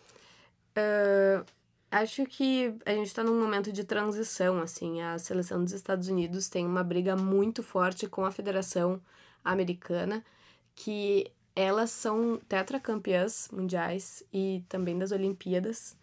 Uh, 0.72 1.46
acho 1.92 2.26
que 2.26 2.74
a 2.86 2.92
gente 2.92 3.08
está 3.08 3.22
num 3.22 3.38
momento 3.38 3.70
de 3.74 3.84
transição, 3.84 4.62
assim. 4.62 5.02
A 5.02 5.20
seleção 5.20 5.62
dos 5.62 5.74
Estados 5.74 6.08
Unidos 6.08 6.48
tem 6.48 6.66
uma 6.66 6.86
briga 6.86 7.18
muito 7.18 7.62
forte 7.62 8.08
com 8.08 8.24
a 8.24 8.32
Federação 8.32 9.02
Americana, 9.44 10.24
que 10.74 11.30
elas 11.54 11.92
são 11.92 12.40
tetracampeãs 12.48 13.50
mundiais 13.52 14.24
e 14.32 14.64
também 14.70 14.98
das 14.98 15.12
Olimpíadas. 15.12 16.00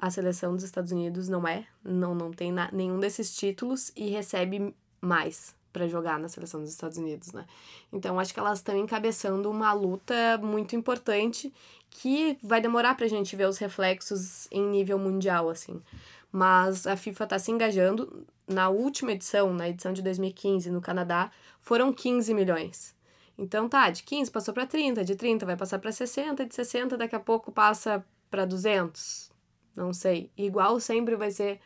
A 0.00 0.10
seleção 0.10 0.54
dos 0.54 0.64
Estados 0.64 0.92
Unidos 0.92 1.28
não 1.28 1.46
é, 1.46 1.66
não, 1.82 2.14
não 2.14 2.30
tem 2.30 2.52
na, 2.52 2.70
nenhum 2.72 3.00
desses 3.00 3.34
títulos 3.34 3.90
e 3.96 4.08
recebe 4.10 4.74
mais 5.00 5.56
para 5.72 5.86
jogar 5.86 6.18
na 6.18 6.28
seleção 6.28 6.60
dos 6.60 6.70
Estados 6.70 6.98
Unidos, 6.98 7.32
né? 7.32 7.44
Então 7.92 8.18
acho 8.18 8.32
que 8.32 8.40
elas 8.40 8.58
estão 8.58 8.76
encabeçando 8.76 9.50
uma 9.50 9.72
luta 9.72 10.38
muito 10.38 10.74
importante 10.74 11.52
que 11.90 12.38
vai 12.42 12.60
demorar 12.60 12.96
pra 12.96 13.08
gente 13.08 13.34
ver 13.36 13.48
os 13.48 13.58
reflexos 13.58 14.48
em 14.50 14.62
nível 14.62 14.98
mundial, 14.98 15.48
assim. 15.48 15.82
Mas 16.30 16.86
a 16.86 16.96
FIFA 16.96 17.24
está 17.24 17.38
se 17.38 17.50
engajando. 17.50 18.26
Na 18.46 18.68
última 18.68 19.12
edição, 19.12 19.52
na 19.52 19.68
edição 19.68 19.92
de 19.92 20.02
2015, 20.02 20.70
no 20.70 20.80
Canadá, 20.80 21.30
foram 21.60 21.92
15 21.92 22.32
milhões. 22.34 22.94
Então 23.36 23.68
tá, 23.68 23.90
de 23.90 24.02
15 24.02 24.30
passou 24.30 24.52
para 24.52 24.66
30, 24.66 25.04
de 25.04 25.14
30 25.14 25.46
vai 25.46 25.56
passar 25.56 25.78
para 25.78 25.92
60, 25.92 26.44
de 26.44 26.54
60 26.54 26.96
daqui 26.96 27.14
a 27.14 27.20
pouco 27.20 27.52
passa 27.52 28.04
para 28.30 28.44
200. 28.44 29.30
Não 29.78 29.92
sei. 29.92 30.32
Igual 30.36 30.80
sempre 30.80 31.14
vai 31.14 31.30
ser 31.30 31.60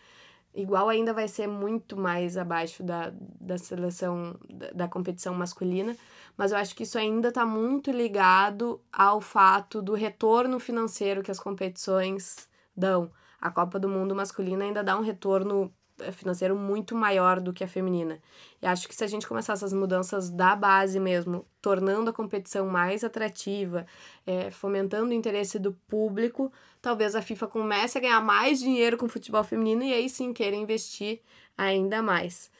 igual 0.55 0.91
ainda 0.91 1.15
vai 1.15 1.27
ser 1.29 1.47
muito 1.47 1.97
mais 1.97 2.37
abaixo 2.37 2.83
da, 2.83 3.11
da 3.41 3.57
seleção 3.57 4.39
da, 4.51 4.71
da 4.73 4.89
competição 4.89 5.33
masculina, 5.33 5.97
mas 6.37 6.53
eu 6.53 6.59
acho 6.59 6.75
que 6.75 6.83
isso 6.83 6.99
ainda 6.99 7.29
está 7.29 7.47
muito 7.47 7.91
ligado 7.91 8.79
ao 8.93 9.19
fato 9.19 9.81
do 9.81 9.95
retorno 9.95 10.61
financeiro 10.61 11.23
que 11.23 11.31
as 11.31 11.41
competições 11.41 12.49
dão. 12.77 13.11
A 13.41 13.51
Copa 13.51 13.79
do 13.79 13.89
Mundo 13.89 14.15
masculina 14.15 14.65
ainda 14.65 14.85
dá 14.85 14.95
um 14.97 15.03
retorno 15.03 15.73
financeiro 16.11 16.57
muito 16.57 16.95
maior 16.95 17.41
do 17.41 17.53
que 17.53 17.63
a 17.63 17.69
feminina. 17.69 18.19
E 18.61 18.67
acho 18.67 18.89
que 18.89 18.95
se 18.95 19.05
a 19.05 19.07
gente 19.07 19.29
começar 19.29 19.53
essas 19.53 19.73
mudanças 19.73 20.31
da 20.31 20.57
base 20.57 20.99
mesmo, 20.99 21.47
tornando 21.61 22.11
a 22.11 22.13
competição 22.13 22.67
mais 22.67 23.05
atrativa, 23.05 23.87
é, 24.27 24.51
fomentando 24.51 25.11
o 25.11 25.15
interesse 25.15 25.59
do 25.59 25.73
público, 25.87 26.51
talvez 26.81 27.15
a 27.15 27.23
FIFA 27.23 27.47
comece 27.47 27.99
a 27.99 28.01
ganhar 28.01 28.21
mais 28.21 28.59
dinheiro 28.59 28.97
com 28.97 29.07
o 29.07 29.09
futebol 29.09 29.45
feminino 29.45 29.85
e 29.85 29.93
aí 29.93 30.09
sim 30.09 30.33
queira 30.33 30.57
investir 30.57 31.21
ainda 31.57 32.03
mais. 32.03 32.51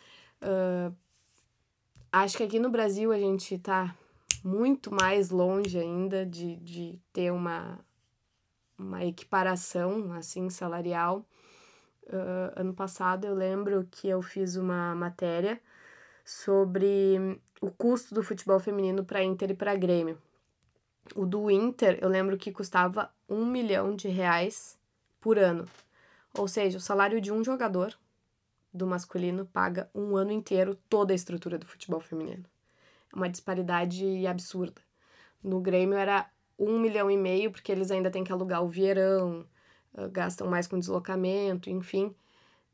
Uh, 0.43 0.95
acho 2.13 2.37
que 2.37 2.45
aqui 2.45 2.59
no 2.59 2.71
Brasil 2.71 3.11
a 3.11 3.19
gente 3.19 3.55
está 3.55 3.97
muito 4.45 4.93
mais 4.93 5.31
longe 5.31 5.79
ainda 5.79 6.27
de, 6.27 6.57
de 6.57 6.99
ter 7.13 7.33
uma, 7.33 7.79
uma 8.79 9.05
equiparação 9.05 10.13
assim 10.13 10.51
salarial 10.51 11.25
uh, 12.13 12.53
ano 12.61 12.75
passado 12.75 13.27
eu 13.27 13.35
lembro 13.35 13.87
que 13.91 14.09
eu 14.09 14.23
fiz 14.23 14.57
uma 14.57 14.95
matéria 14.95 15.61
sobre 16.25 17.41
o 17.61 17.71
custo 17.71 18.15
do 18.15 18.23
futebol 18.23 18.61
feminino 18.61 19.05
para 19.05 19.25
Inter 19.25 19.51
e 19.51 19.55
para 19.55 19.75
Grêmio. 19.75 20.19
O 21.15 21.27
do 21.27 21.51
Inter, 21.51 21.99
eu 22.01 22.09
lembro 22.09 22.39
que 22.39 22.53
custava 22.53 23.11
um 23.29 23.45
milhão 23.45 23.95
de 23.95 24.09
reais 24.09 24.79
por 25.21 25.39
ano. 25.39 25.67
Ou 26.39 26.47
seja, 26.47 26.79
o 26.79 26.81
salário 26.81 27.21
de 27.21 27.33
um 27.33 27.43
jogador 27.43 27.97
do 28.73 28.87
masculino 28.87 29.45
paga 29.45 29.91
um 29.95 30.17
ano 30.17 30.33
inteiro 30.33 30.79
toda 30.89 31.13
a 31.13 31.17
estrutura 31.17 31.59
do 31.59 31.67
futebol 31.67 32.01
feminino. 32.01 32.45
É 33.13 33.17
uma 33.17 33.29
disparidade 33.29 34.27
absurda. 34.27 34.81
No 35.43 35.61
Grêmio 35.61 35.99
era 35.99 36.31
um 36.59 36.79
milhão 36.79 37.11
e 37.11 37.17
meio, 37.17 37.51
porque 37.51 37.73
eles 37.73 37.91
ainda 37.91 38.11
têm 38.11 38.25
que 38.25 38.33
alugar 38.33 38.63
o 38.63 38.69
Vieirão, 38.69 39.45
ah, 39.95 40.09
gastam 40.09 40.49
mais 40.49 40.67
com 40.67 40.79
deslocamento, 40.79 41.71
enfim. 41.71 42.15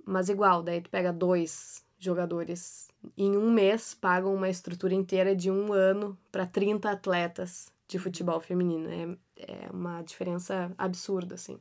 Mas 0.04 0.28
igual, 0.28 0.62
daí 0.62 0.80
tu 0.80 0.90
pega 0.90 1.12
dois 1.12 1.84
jogadores 1.98 2.88
em 3.16 3.36
um 3.36 3.50
mês, 3.50 3.94
pagam 3.94 4.34
uma 4.34 4.48
estrutura 4.48 4.94
inteira 4.94 5.34
de 5.34 5.50
um 5.50 5.72
ano 5.72 6.16
para 6.30 6.46
30 6.46 6.90
atletas 6.90 7.70
de 7.86 7.98
futebol 7.98 8.40
feminino. 8.40 8.88
É, 9.36 9.62
é 9.66 9.70
uma 9.70 10.02
diferença 10.02 10.72
absurda, 10.78 11.34
assim. 11.34 11.58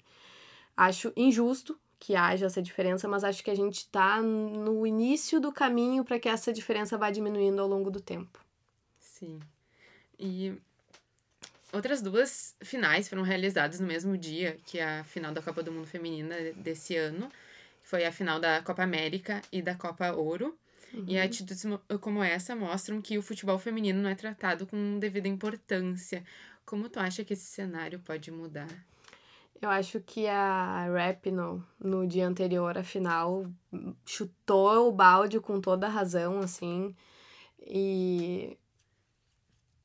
Acho 0.76 1.12
injusto 1.16 1.78
que 2.00 2.16
haja 2.16 2.46
essa 2.46 2.62
diferença, 2.62 3.08
mas 3.08 3.24
acho 3.24 3.44
que 3.44 3.50
a 3.50 3.56
gente 3.56 3.78
está 3.78 4.22
no 4.22 4.86
início 4.86 5.40
do 5.40 5.52
caminho 5.52 6.04
para 6.04 6.20
que 6.20 6.30
essa 6.30 6.54
diferença 6.54 6.98
vá 6.98 7.10
diminuindo 7.10 7.60
ao 7.62 7.68
longo 7.68 7.90
do 7.90 8.00
tempo. 8.00 8.40
Sim. 9.00 9.40
E 10.20 10.56
Outras 11.74 12.02
duas 12.02 12.56
finais 12.62 13.10
foram 13.10 13.24
realizadas 13.24 13.80
no 13.80 13.88
mesmo 13.88 14.18
dia 14.18 14.58
que 14.66 14.80
a 14.80 15.04
final 15.04 15.34
da 15.34 15.42
Copa 15.42 15.62
do 15.62 15.72
Mundo 15.72 15.88
Feminina 15.88 16.36
desse 16.56 16.96
ano. 16.96 17.30
Foi 17.84 18.06
a 18.06 18.12
final 18.12 18.40
da 18.40 18.62
Copa 18.62 18.84
América 18.84 19.42
e 19.52 19.62
da 19.62 19.76
Copa 19.76 20.12
Ouro. 20.12 20.58
Uhum. 20.94 21.06
E 21.08 21.20
atitudes 21.20 21.64
como 22.00 22.24
essa 22.24 22.56
mostram 22.56 23.02
que 23.02 23.18
o 23.18 23.22
futebol 23.22 23.60
feminino 23.60 24.02
não 24.02 24.10
é 24.10 24.16
tratado 24.16 24.66
com 24.66 25.00
devida 25.00 25.28
importância. 25.28 26.24
Como 26.66 26.90
tu 26.90 27.00
acha 27.00 27.24
que 27.24 27.34
esse 27.34 27.46
cenário 27.46 28.00
pode 28.00 28.32
mudar? 28.32 28.68
Eu 29.62 29.70
acho 29.70 30.00
que 30.00 30.28
a 30.28 30.88
Rap 30.94 31.32
no, 31.32 31.66
no 31.80 32.08
dia 32.08 32.28
anterior 32.28 32.78
à 32.78 32.84
final 32.84 33.46
chutou 34.06 34.88
o 34.88 34.92
balde 34.92 35.40
com 35.40 35.60
toda 35.60 35.88
a 35.88 35.90
razão, 35.90 36.40
assim. 36.40 36.96
E 37.60 38.58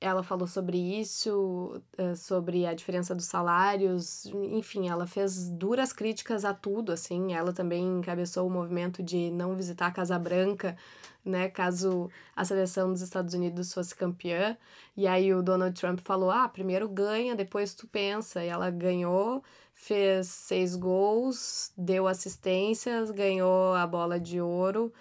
ela 0.02 0.22
falou 0.22 0.48
sobre 0.48 0.76
isso, 0.76 1.80
eh, 1.96 2.14
sobre 2.16 2.66
a 2.66 2.74
diferença 2.74 3.14
dos 3.14 3.26
salários, 3.26 4.26
enfim, 4.26 4.88
ela 4.88 5.06
fez 5.06 5.48
duras 5.48 5.92
críticas 5.92 6.44
a 6.44 6.52
tudo, 6.52 6.90
assim, 6.90 7.32
ela 7.32 7.52
também 7.52 7.98
encabeçou 7.98 8.46
o 8.46 8.50
movimento 8.50 9.02
de 9.02 9.30
não 9.30 9.54
visitar 9.54 9.86
a 9.86 9.92
Casa 9.92 10.18
Branca, 10.18 10.76
né, 11.24 11.48
caso 11.48 12.10
a 12.34 12.44
seleção 12.44 12.92
dos 12.92 13.00
Estados 13.00 13.32
Unidos 13.32 13.72
fosse 13.72 13.94
campeã, 13.94 14.56
e 14.96 15.06
aí 15.06 15.32
o 15.32 15.42
Donald 15.42 15.78
Trump 15.80 16.00
falou, 16.00 16.30
ah, 16.30 16.48
primeiro 16.48 16.88
ganha, 16.88 17.36
depois 17.36 17.72
tu 17.72 17.86
pensa, 17.86 18.44
e 18.44 18.48
ela 18.48 18.70
ganhou, 18.70 19.42
fez 19.72 20.26
seis 20.26 20.74
gols, 20.74 21.72
deu 21.76 22.08
assistências, 22.08 23.10
ganhou 23.12 23.74
a 23.74 23.86
bola 23.86 24.18
de 24.18 24.40
ouro, 24.40 24.92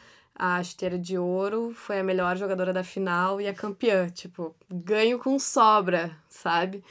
a 0.44 0.64
chuteira 0.64 0.98
de 0.98 1.20
ouro, 1.20 1.72
foi 1.76 2.00
a 2.00 2.04
melhor 2.04 2.36
jogadora 2.36 2.74
da 2.74 2.84
final 2.84 3.40
e 3.40 3.48
a 3.48 3.54
campeã. 3.54 4.10
Tipo, 4.10 4.56
ganho 4.68 5.20
com 5.20 5.38
sobra, 5.38 6.18
sabe? 6.28 6.84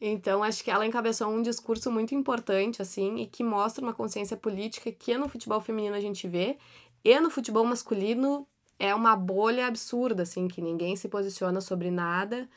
Então, 0.00 0.42
acho 0.42 0.64
que 0.64 0.70
ela 0.70 0.84
encabeçou 0.84 1.28
um 1.28 1.40
discurso 1.40 1.92
muito 1.92 2.12
importante, 2.12 2.82
assim, 2.82 3.18
e 3.20 3.26
que 3.26 3.44
mostra 3.44 3.84
uma 3.84 3.94
consciência 3.94 4.36
política 4.36 4.90
que 4.90 5.16
no 5.16 5.28
futebol 5.28 5.60
feminino 5.60 5.94
a 5.94 6.00
gente 6.00 6.26
vê, 6.26 6.58
e 7.04 7.20
no 7.20 7.30
futebol 7.30 7.64
masculino 7.64 8.44
é 8.80 8.92
uma 8.92 9.14
bolha 9.14 9.68
absurda, 9.68 10.24
assim, 10.24 10.48
que 10.48 10.60
ninguém 10.60 10.96
se 10.96 11.08
posiciona 11.08 11.60
sobre 11.60 11.92
nada 11.92 12.48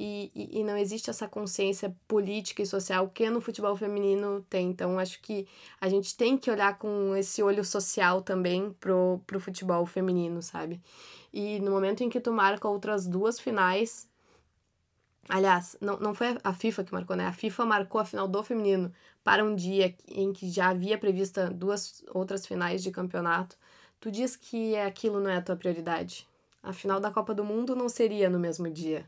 e, 0.00 0.30
e, 0.32 0.60
e, 0.60 0.64
não 0.64 0.76
existe 0.76 1.10
essa 1.10 1.26
consciência 1.26 1.92
política 2.06 2.62
e 2.62 2.66
social 2.66 3.08
que 3.08 3.28
no 3.28 3.40
futebol 3.40 3.74
feminino 3.76 4.46
tem. 4.48 4.70
Então, 4.70 4.96
acho 4.96 5.20
que 5.20 5.48
a 5.80 5.88
gente 5.88 6.16
tem 6.16 6.38
que 6.38 6.48
olhar 6.48 6.78
com 6.78 7.16
esse 7.16 7.42
olho 7.42 7.64
social 7.64 8.22
também 8.22 8.70
pro, 8.78 9.20
pro 9.26 9.40
futebol 9.40 9.84
feminino, 9.86 10.40
sabe? 10.40 10.80
E 11.32 11.58
no 11.58 11.72
momento 11.72 12.04
em 12.04 12.08
que 12.08 12.20
tu 12.20 12.32
marca 12.32 12.68
outras 12.68 13.08
duas 13.08 13.40
finais. 13.40 14.08
Aliás, 15.28 15.76
não, 15.80 15.98
não 15.98 16.14
foi 16.14 16.38
a 16.44 16.54
FIFA 16.54 16.84
que 16.84 16.92
marcou, 16.92 17.16
né? 17.16 17.26
A 17.26 17.32
FIFA 17.32 17.66
marcou 17.66 18.00
a 18.00 18.04
final 18.04 18.28
do 18.28 18.42
feminino 18.44 18.92
para 19.24 19.44
um 19.44 19.52
dia 19.56 19.96
em 20.06 20.32
que 20.32 20.48
já 20.48 20.68
havia 20.68 20.96
prevista 20.96 21.50
duas 21.50 22.04
outras 22.14 22.46
finais 22.46 22.84
de 22.84 22.92
campeonato. 22.92 23.56
Tu 23.98 24.12
diz 24.12 24.36
que 24.36 24.76
aquilo 24.76 25.18
não 25.18 25.28
é 25.28 25.38
a 25.38 25.42
tua 25.42 25.56
prioridade. 25.56 26.24
A 26.62 26.72
final 26.72 27.00
da 27.00 27.10
Copa 27.10 27.34
do 27.34 27.44
Mundo 27.44 27.74
não 27.74 27.88
seria 27.88 28.30
no 28.30 28.38
mesmo 28.38 28.70
dia 28.70 29.04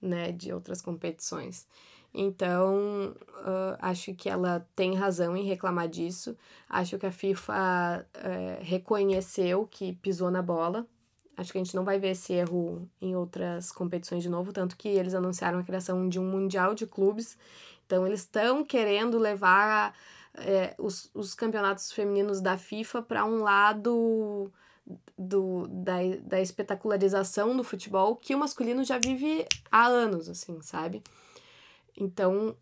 né, 0.00 0.32
de 0.32 0.52
outras 0.52 0.80
competições. 0.80 1.66
Então, 2.12 3.14
uh, 3.38 3.76
acho 3.78 4.14
que 4.14 4.28
ela 4.28 4.66
tem 4.74 4.94
razão 4.94 5.36
em 5.36 5.44
reclamar 5.44 5.88
disso. 5.88 6.36
Acho 6.68 6.98
que 6.98 7.06
a 7.06 7.12
FIFA 7.12 8.04
uh, 8.04 8.64
reconheceu 8.64 9.66
que 9.70 9.92
pisou 9.92 10.30
na 10.30 10.42
bola. 10.42 10.86
Acho 11.36 11.52
que 11.52 11.58
a 11.58 11.62
gente 11.62 11.76
não 11.76 11.84
vai 11.84 11.98
ver 11.98 12.10
esse 12.10 12.32
erro 12.32 12.88
em 13.00 13.14
outras 13.14 13.70
competições 13.70 14.22
de 14.22 14.28
novo, 14.28 14.52
tanto 14.52 14.76
que 14.76 14.88
eles 14.88 15.14
anunciaram 15.14 15.60
a 15.60 15.62
criação 15.62 16.08
de 16.08 16.18
um 16.18 16.28
Mundial 16.28 16.74
de 16.74 16.86
Clubes. 16.86 17.38
Então, 17.86 18.06
eles 18.06 18.20
estão 18.20 18.64
querendo 18.64 19.16
levar 19.16 19.94
uh, 20.34 20.84
os, 20.84 21.10
os 21.14 21.32
campeonatos 21.32 21.92
femininos 21.92 22.40
da 22.40 22.58
FIFA 22.58 23.02
para 23.02 23.24
um 23.24 23.42
lado 23.42 24.52
do, 25.18 25.66
da, 25.68 25.98
da 26.22 26.40
espetacularização 26.40 27.56
do 27.56 27.64
futebol 27.64 28.16
que 28.16 28.34
o 28.34 28.38
masculino 28.38 28.84
já 28.84 28.98
vive 28.98 29.46
há 29.70 29.86
anos, 29.86 30.28
assim, 30.28 30.60
sabe? 30.62 31.02
Então, 31.96 32.56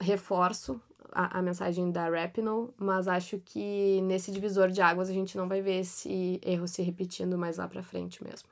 reforço 0.00 0.80
a, 1.12 1.38
a 1.38 1.42
mensagem 1.42 1.90
da 1.90 2.08
Rapinoe, 2.08 2.70
mas 2.76 3.08
acho 3.08 3.38
que 3.38 4.00
nesse 4.02 4.30
divisor 4.30 4.70
de 4.70 4.80
águas 4.80 5.08
a 5.08 5.12
gente 5.12 5.36
não 5.36 5.48
vai 5.48 5.60
ver 5.60 5.80
esse 5.80 6.40
erro 6.42 6.66
se 6.66 6.82
repetindo 6.82 7.36
mais 7.36 7.58
lá 7.58 7.68
pra 7.68 7.82
frente 7.82 8.22
mesmo. 8.24 8.48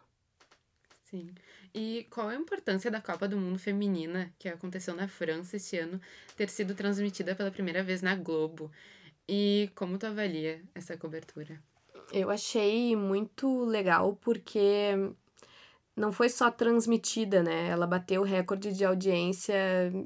Sim. 1.11 1.31
E 1.75 2.07
qual 2.11 2.29
a 2.29 2.35
importância 2.35 2.91
da 2.91 3.01
Copa 3.01 3.29
do 3.29 3.37
Mundo 3.37 3.59
Feminina, 3.59 4.33
que 4.39 4.49
aconteceu 4.49 4.95
na 4.95 5.09
França 5.09 5.57
esse 5.57 5.79
ano, 5.79 6.01
ter 6.37 6.49
sido 6.49 6.75
transmitida 6.75 7.35
pela 7.35 7.51
primeira 7.51 7.83
vez 7.83 8.03
na 8.03 8.15
Globo? 8.15 8.71
E 9.29 9.71
como 9.75 9.99
tu 9.99 10.07
avalia 10.07 10.63
essa 10.75 10.97
cobertura? 10.97 11.63
Eu 12.13 12.31
achei 12.31 12.97
muito 12.97 13.65
legal 13.65 14.17
porque 14.23 15.13
não 15.99 16.13
foi 16.13 16.29
só 16.29 16.51
transmitida, 16.51 17.43
né? 17.43 17.69
Ela 17.69 17.87
bateu 17.87 18.23
o 18.23 18.25
recorde 18.25 18.73
de 18.73 18.85
audiência 18.85 19.55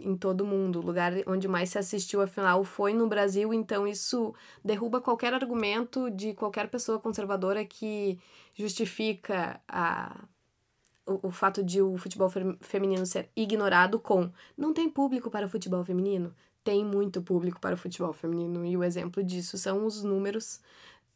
em 0.01 0.17
todo 0.17 0.47
mundo. 0.47 0.81
O 0.81 0.83
lugar 0.83 1.13
onde 1.27 1.47
mais 1.47 1.71
se 1.71 1.79
assistiu 1.79 2.21
a 2.21 2.27
final 2.27 2.65
foi 2.65 2.93
no 2.93 3.07
Brasil, 3.07 3.53
então 3.55 3.87
isso 3.87 4.35
derruba 4.65 5.01
qualquer 5.01 5.35
argumento 5.35 6.11
de 6.11 6.35
qualquer 6.35 6.69
pessoa 6.69 6.99
conservadora 6.99 7.65
que 7.65 8.19
justifica 8.55 9.61
a, 9.69 10.25
o, 11.07 11.29
o 11.29 11.31
fato 11.31 11.63
de 11.63 11.81
o 11.81 11.97
futebol 11.97 12.31
feminino 12.61 13.07
ser 13.07 13.29
ignorado 13.37 14.01
com 14.01 14.31
não 14.57 14.73
tem 14.73 14.89
público 14.89 15.31
para 15.31 15.47
o 15.47 15.49
futebol 15.49 15.85
feminino. 15.85 16.35
Tem 16.65 16.85
muito 16.85 17.21
público 17.21 17.61
para 17.61 17.75
o 17.75 17.79
futebol 17.79 18.13
feminino, 18.13 18.65
e 18.65 18.77
o 18.77 18.85
exemplo 18.85 19.23
disso 19.23 19.59
são 19.59 19.85
os 19.85 20.05
números 20.05 20.61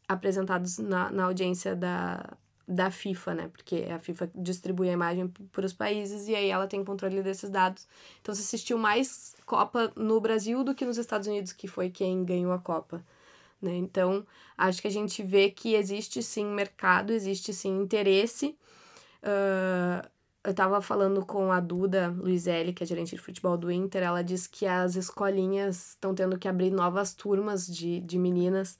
apresentados 0.07 0.77
na, 0.77 1.11
na 1.11 1.25
audiência 1.25 1.75
da, 1.75 2.37
da 2.67 2.91
FIFA, 2.91 3.33
né? 3.33 3.47
Porque 3.49 3.87
a 3.89 3.99
FIFA 3.99 4.31
distribui 4.35 4.89
a 4.89 4.93
imagem 4.93 5.27
para 5.51 5.65
os 5.65 5.73
países 5.73 6.27
e 6.27 6.35
aí 6.35 6.49
ela 6.49 6.67
tem 6.67 6.83
controle 6.83 7.21
desses 7.23 7.49
dados. 7.49 7.87
Então 8.21 8.33
se 8.33 8.41
assistiu 8.41 8.77
mais 8.77 9.35
Copa 9.45 9.91
no 9.95 10.19
Brasil 10.19 10.63
do 10.63 10.75
que 10.75 10.85
nos 10.85 10.97
Estados 10.97 11.27
Unidos, 11.27 11.53
que 11.53 11.67
foi 11.67 11.89
quem 11.89 12.23
ganhou 12.25 12.51
a 12.51 12.59
Copa. 12.59 13.03
Né? 13.61 13.75
Então, 13.75 14.25
acho 14.57 14.81
que 14.81 14.87
a 14.87 14.91
gente 14.91 15.23
vê 15.23 15.49
que 15.49 15.73
existe 15.73 16.21
sim 16.21 16.45
mercado, 16.45 17.11
existe 17.11 17.53
sim 17.53 17.79
interesse. 17.79 18.57
Uh, 19.23 20.07
eu 20.43 20.51
estava 20.51 20.79
falando 20.81 21.25
com 21.25 21.51
a 21.51 21.59
Duda 21.59 22.09
Luizelli, 22.17 22.71
que 22.71 22.83
é 22.83 22.87
gerente 22.87 23.15
de 23.15 23.21
futebol 23.21 23.57
do 23.57 23.69
Inter, 23.71 24.03
ela 24.03 24.21
disse 24.21 24.47
que 24.47 24.65
as 24.65 24.95
escolinhas 24.95 25.89
estão 25.89 26.15
tendo 26.15 26.37
que 26.37 26.47
abrir 26.47 26.71
novas 26.71 27.13
turmas 27.13 27.67
de, 27.67 27.99
de 27.99 28.17
meninas. 28.17 28.77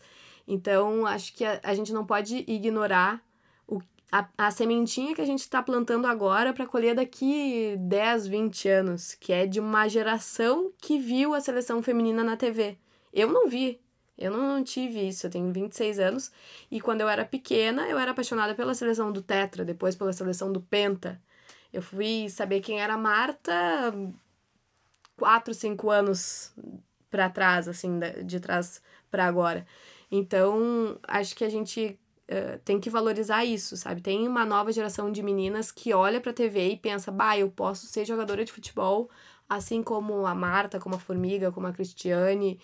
Então, 0.48 1.06
acho 1.06 1.34
que 1.34 1.44
a, 1.44 1.60
a 1.64 1.74
gente 1.74 1.92
não 1.92 2.06
pode 2.06 2.46
ignorar 2.48 3.22
a, 4.12 4.28
a 4.38 4.52
sementinha 4.52 5.14
que 5.14 5.22
a 5.22 5.26
gente 5.26 5.42
está 5.42 5.62
plantando 5.62 6.08
agora 6.08 6.54
para 6.54 6.66
colher 6.66 6.96
daqui 6.96 7.76
10, 7.78 8.28
20 8.28 8.70
anos, 8.70 9.14
que 9.16 9.34
é 9.34 9.46
de 9.46 9.60
uma 9.60 9.88
geração 9.88 10.72
que 10.78 10.98
viu 10.98 11.34
a 11.34 11.42
seleção 11.42 11.82
feminina 11.84 12.24
na 12.24 12.38
TV. 12.38 12.78
Eu 13.14 13.32
não 13.32 13.48
vi. 13.48 13.82
Eu 14.18 14.32
não 14.32 14.64
tive 14.64 15.08
isso, 15.08 15.28
eu 15.28 15.30
tenho 15.30 15.52
26 15.54 16.00
anos 16.00 16.32
e 16.72 16.82
quando 16.82 17.02
eu 17.02 17.10
era 17.10 17.24
pequena, 17.24 17.88
eu 17.88 18.00
era 18.00 18.12
apaixonada 18.12 18.56
pela 18.56 18.74
seleção 18.74 19.12
do 19.12 19.22
Tetra, 19.22 19.64
depois 19.64 19.96
pela 19.96 20.12
seleção 20.12 20.52
do 20.52 20.60
Penta. 20.60 21.22
Eu 21.72 21.84
fui 21.84 22.28
saber 22.28 22.62
quem 22.62 22.82
era 22.82 22.98
Marta 22.98 23.54
4, 25.18 25.54
5 25.54 25.90
anos 25.92 26.52
para 27.12 27.30
trás, 27.30 27.68
assim, 27.68 28.00
de 28.26 28.40
trás 28.40 28.82
para 29.12 29.26
agora. 29.26 29.68
Então, 30.12 30.98
acho 31.08 31.36
que 31.36 31.44
a 31.44 31.50
gente 31.50 32.00
uh, 32.30 32.60
tem 32.64 32.80
que 32.80 32.90
valorizar 32.90 33.44
isso, 33.46 33.76
sabe? 33.76 34.02
Tem 34.02 34.28
uma 34.28 34.46
nova 34.46 34.72
geração 34.72 35.12
de 35.12 35.22
meninas 35.22 35.72
que 35.72 35.94
olha 35.94 36.22
pra 36.22 36.34
TV 36.34 36.70
e 36.70 36.78
pensa, 36.78 37.12
bah, 37.12 37.38
eu 37.38 37.50
posso 37.50 37.86
ser 37.88 38.06
jogadora 38.06 38.46
de 38.46 38.52
futebol, 38.52 39.10
assim 39.50 39.84
como 39.84 40.26
a 40.26 40.36
Marta, 40.36 40.80
como 40.80 40.96
a 40.96 41.00
Formiga, 41.00 41.52
como 41.52 41.68
a 41.68 41.74
Cristiane, 41.74 42.60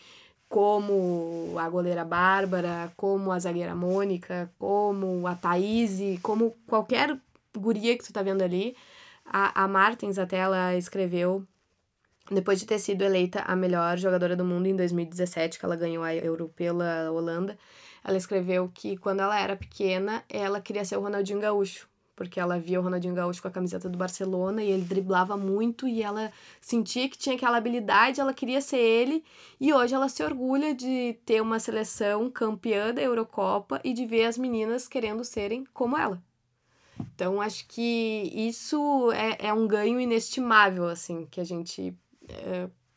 como 0.47 1.55
a 1.57 1.67
goleira 1.69 2.05
Bárbara, 2.05 2.93
como 2.95 3.31
a 3.31 3.39
zagueira 3.39 3.75
Mônica, 3.75 4.51
como 4.59 5.25
a 5.27 5.35
Thaís, 5.35 5.99
como 6.21 6.51
qualquer 6.67 7.19
guria 7.57 7.97
que 7.97 8.03
tu 8.03 8.13
tá 8.13 8.21
vendo 8.21 8.43
ali. 8.43 8.75
A, 9.25 9.63
a 9.63 9.67
Martins 9.67 10.19
até 10.19 10.37
ela 10.37 10.75
escreveu 10.75 11.45
depois 12.31 12.59
de 12.59 12.65
ter 12.65 12.79
sido 12.79 13.03
eleita 13.03 13.41
a 13.41 13.55
melhor 13.55 13.97
jogadora 13.97 14.35
do 14.35 14.45
mundo 14.45 14.67
em 14.67 14.75
2017, 14.75 15.59
que 15.59 15.65
ela 15.65 15.75
ganhou 15.75 16.03
a 16.03 16.15
Euro 16.15 16.51
pela 16.55 17.11
Holanda, 17.11 17.57
ela 18.03 18.17
escreveu 18.17 18.69
que 18.73 18.97
quando 18.97 19.21
ela 19.21 19.39
era 19.39 19.55
pequena, 19.55 20.23
ela 20.29 20.61
queria 20.61 20.85
ser 20.85 20.97
o 20.97 21.01
Ronaldinho 21.01 21.39
Gaúcho, 21.39 21.87
porque 22.15 22.39
ela 22.39 22.59
via 22.59 22.79
o 22.79 22.83
Ronaldinho 22.83 23.13
Gaúcho 23.13 23.41
com 23.41 23.47
a 23.47 23.51
camiseta 23.51 23.89
do 23.89 23.97
Barcelona 23.97 24.63
e 24.63 24.69
ele 24.69 24.83
driblava 24.83 25.35
muito 25.35 25.87
e 25.87 26.01
ela 26.01 26.31
sentia 26.61 27.09
que 27.09 27.17
tinha 27.17 27.35
aquela 27.35 27.57
habilidade, 27.57 28.21
ela 28.21 28.33
queria 28.33 28.61
ser 28.61 28.77
ele, 28.77 29.23
e 29.59 29.73
hoje 29.73 29.93
ela 29.95 30.07
se 30.07 30.23
orgulha 30.23 30.73
de 30.73 31.17
ter 31.25 31.41
uma 31.41 31.59
seleção 31.59 32.29
campeã 32.29 32.93
da 32.93 33.01
Eurocopa 33.01 33.81
e 33.83 33.93
de 33.93 34.05
ver 34.05 34.25
as 34.25 34.37
meninas 34.37 34.87
querendo 34.87 35.23
serem 35.23 35.65
como 35.73 35.97
ela. 35.97 36.21
Então, 37.15 37.41
acho 37.41 37.67
que 37.67 38.31
isso 38.33 39.11
é, 39.11 39.47
é 39.47 39.53
um 39.53 39.67
ganho 39.67 39.99
inestimável, 39.99 40.87
assim, 40.87 41.25
que 41.25 41.41
a 41.41 41.43
gente 41.43 41.95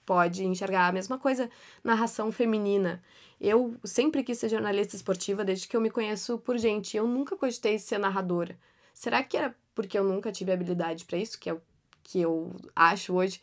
pode 0.05 0.45
enxergar. 0.45 0.89
A 0.89 0.93
mesma 0.93 1.19
coisa, 1.19 1.51
narração 1.83 2.31
feminina. 2.31 3.03
Eu 3.41 3.77
sempre 3.85 4.23
quis 4.23 4.39
ser 4.39 4.49
jornalista 4.49 4.97
esportiva 4.97 5.45
desde 5.45 5.69
que 5.69 5.77
eu 5.77 5.81
me 5.81 5.91
conheço 5.91 6.39
por 6.39 6.57
gente. 6.57 6.97
Eu 6.97 7.07
nunca 7.07 7.37
cogitei 7.37 7.79
ser 7.79 7.99
narradora. 7.99 8.59
Será 8.95 9.23
que 9.23 9.37
era 9.37 9.55
porque 9.75 9.99
eu 9.99 10.05
nunca 10.05 10.33
tive 10.33 10.53
habilidade 10.53 11.05
para 11.05 11.19
isso, 11.19 11.39
que 11.39 11.51
é 11.51 11.53
o 11.53 11.61
que 12.03 12.21
eu 12.21 12.55
acho 12.75 13.13
hoje? 13.13 13.43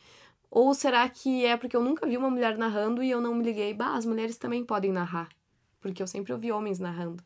Ou 0.50 0.74
será 0.74 1.08
que 1.10 1.46
é 1.46 1.58
porque 1.58 1.76
eu 1.76 1.84
nunca 1.84 2.08
vi 2.08 2.18
uma 2.18 2.30
mulher 2.30 2.58
narrando 2.58 3.04
e 3.04 3.12
eu 3.12 3.22
não 3.22 3.36
me 3.36 3.44
liguei, 3.44 3.74
bah, 3.74 3.96
as 3.96 4.06
mulheres 4.06 4.38
também 4.38 4.64
podem 4.64 4.92
narrar? 4.92 5.30
Porque 5.80 6.02
eu 6.02 6.08
sempre 6.08 6.32
ouvi 6.34 6.52
homens 6.52 6.80
narrando. 6.80 7.24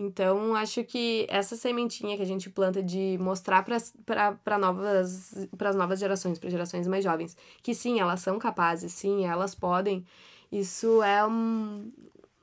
Então, 0.00 0.54
acho 0.54 0.84
que 0.84 1.26
essa 1.28 1.56
sementinha 1.56 2.16
que 2.16 2.22
a 2.22 2.26
gente 2.26 2.48
planta 2.48 2.80
de 2.80 3.18
mostrar 3.20 3.64
para 3.64 4.56
novas, 4.56 5.48
as 5.58 5.74
novas 5.74 5.98
gerações, 5.98 6.38
para 6.38 6.48
gerações 6.48 6.86
mais 6.86 7.02
jovens, 7.02 7.36
que 7.60 7.74
sim, 7.74 7.98
elas 7.98 8.20
são 8.20 8.38
capazes, 8.38 8.92
sim, 8.92 9.26
elas 9.26 9.56
podem, 9.56 10.06
isso 10.52 11.02
é 11.02 11.26
um, 11.26 11.90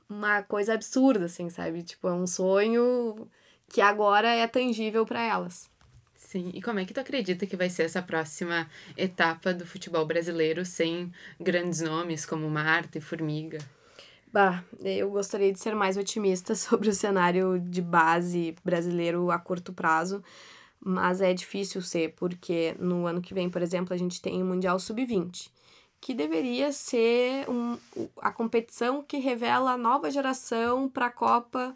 uma 0.06 0.42
coisa 0.42 0.74
absurda, 0.74 1.24
assim, 1.24 1.48
sabe? 1.48 1.82
Tipo, 1.82 2.08
é 2.08 2.12
um 2.12 2.26
sonho 2.26 3.26
que 3.70 3.80
agora 3.80 4.28
é 4.28 4.46
tangível 4.46 5.06
para 5.06 5.22
elas. 5.22 5.70
Sim, 6.14 6.50
e 6.52 6.60
como 6.60 6.78
é 6.78 6.84
que 6.84 6.92
tu 6.92 7.00
acredita 7.00 7.46
que 7.46 7.56
vai 7.56 7.70
ser 7.70 7.84
essa 7.84 8.02
próxima 8.02 8.68
etapa 8.98 9.54
do 9.54 9.64
futebol 9.64 10.04
brasileiro 10.04 10.62
sem 10.66 11.10
grandes 11.40 11.80
nomes 11.80 12.26
como 12.26 12.50
Marta 12.50 12.98
e 12.98 13.00
Formiga? 13.00 13.58
Bah, 14.36 14.62
eu 14.80 15.08
gostaria 15.08 15.50
de 15.50 15.58
ser 15.58 15.74
mais 15.74 15.96
otimista 15.96 16.52
sobre 16.54 16.90
o 16.90 16.92
cenário 16.92 17.58
de 17.58 17.80
base 17.80 18.54
brasileiro 18.62 19.30
a 19.30 19.38
curto 19.38 19.72
prazo, 19.72 20.22
mas 20.78 21.22
é 21.22 21.32
difícil 21.32 21.80
ser, 21.80 22.12
porque 22.16 22.76
no 22.78 23.06
ano 23.06 23.22
que 23.22 23.32
vem, 23.32 23.48
por 23.48 23.62
exemplo, 23.62 23.94
a 23.94 23.96
gente 23.96 24.20
tem 24.20 24.42
o 24.42 24.44
Mundial 24.44 24.78
Sub-20, 24.78 25.48
que 26.02 26.12
deveria 26.12 26.70
ser 26.70 27.48
um, 27.48 27.78
a 28.20 28.30
competição 28.30 29.02
que 29.02 29.16
revela 29.16 29.72
a 29.72 29.78
nova 29.78 30.10
geração 30.10 30.86
para 30.86 31.06
a 31.06 31.10
Copa, 31.10 31.74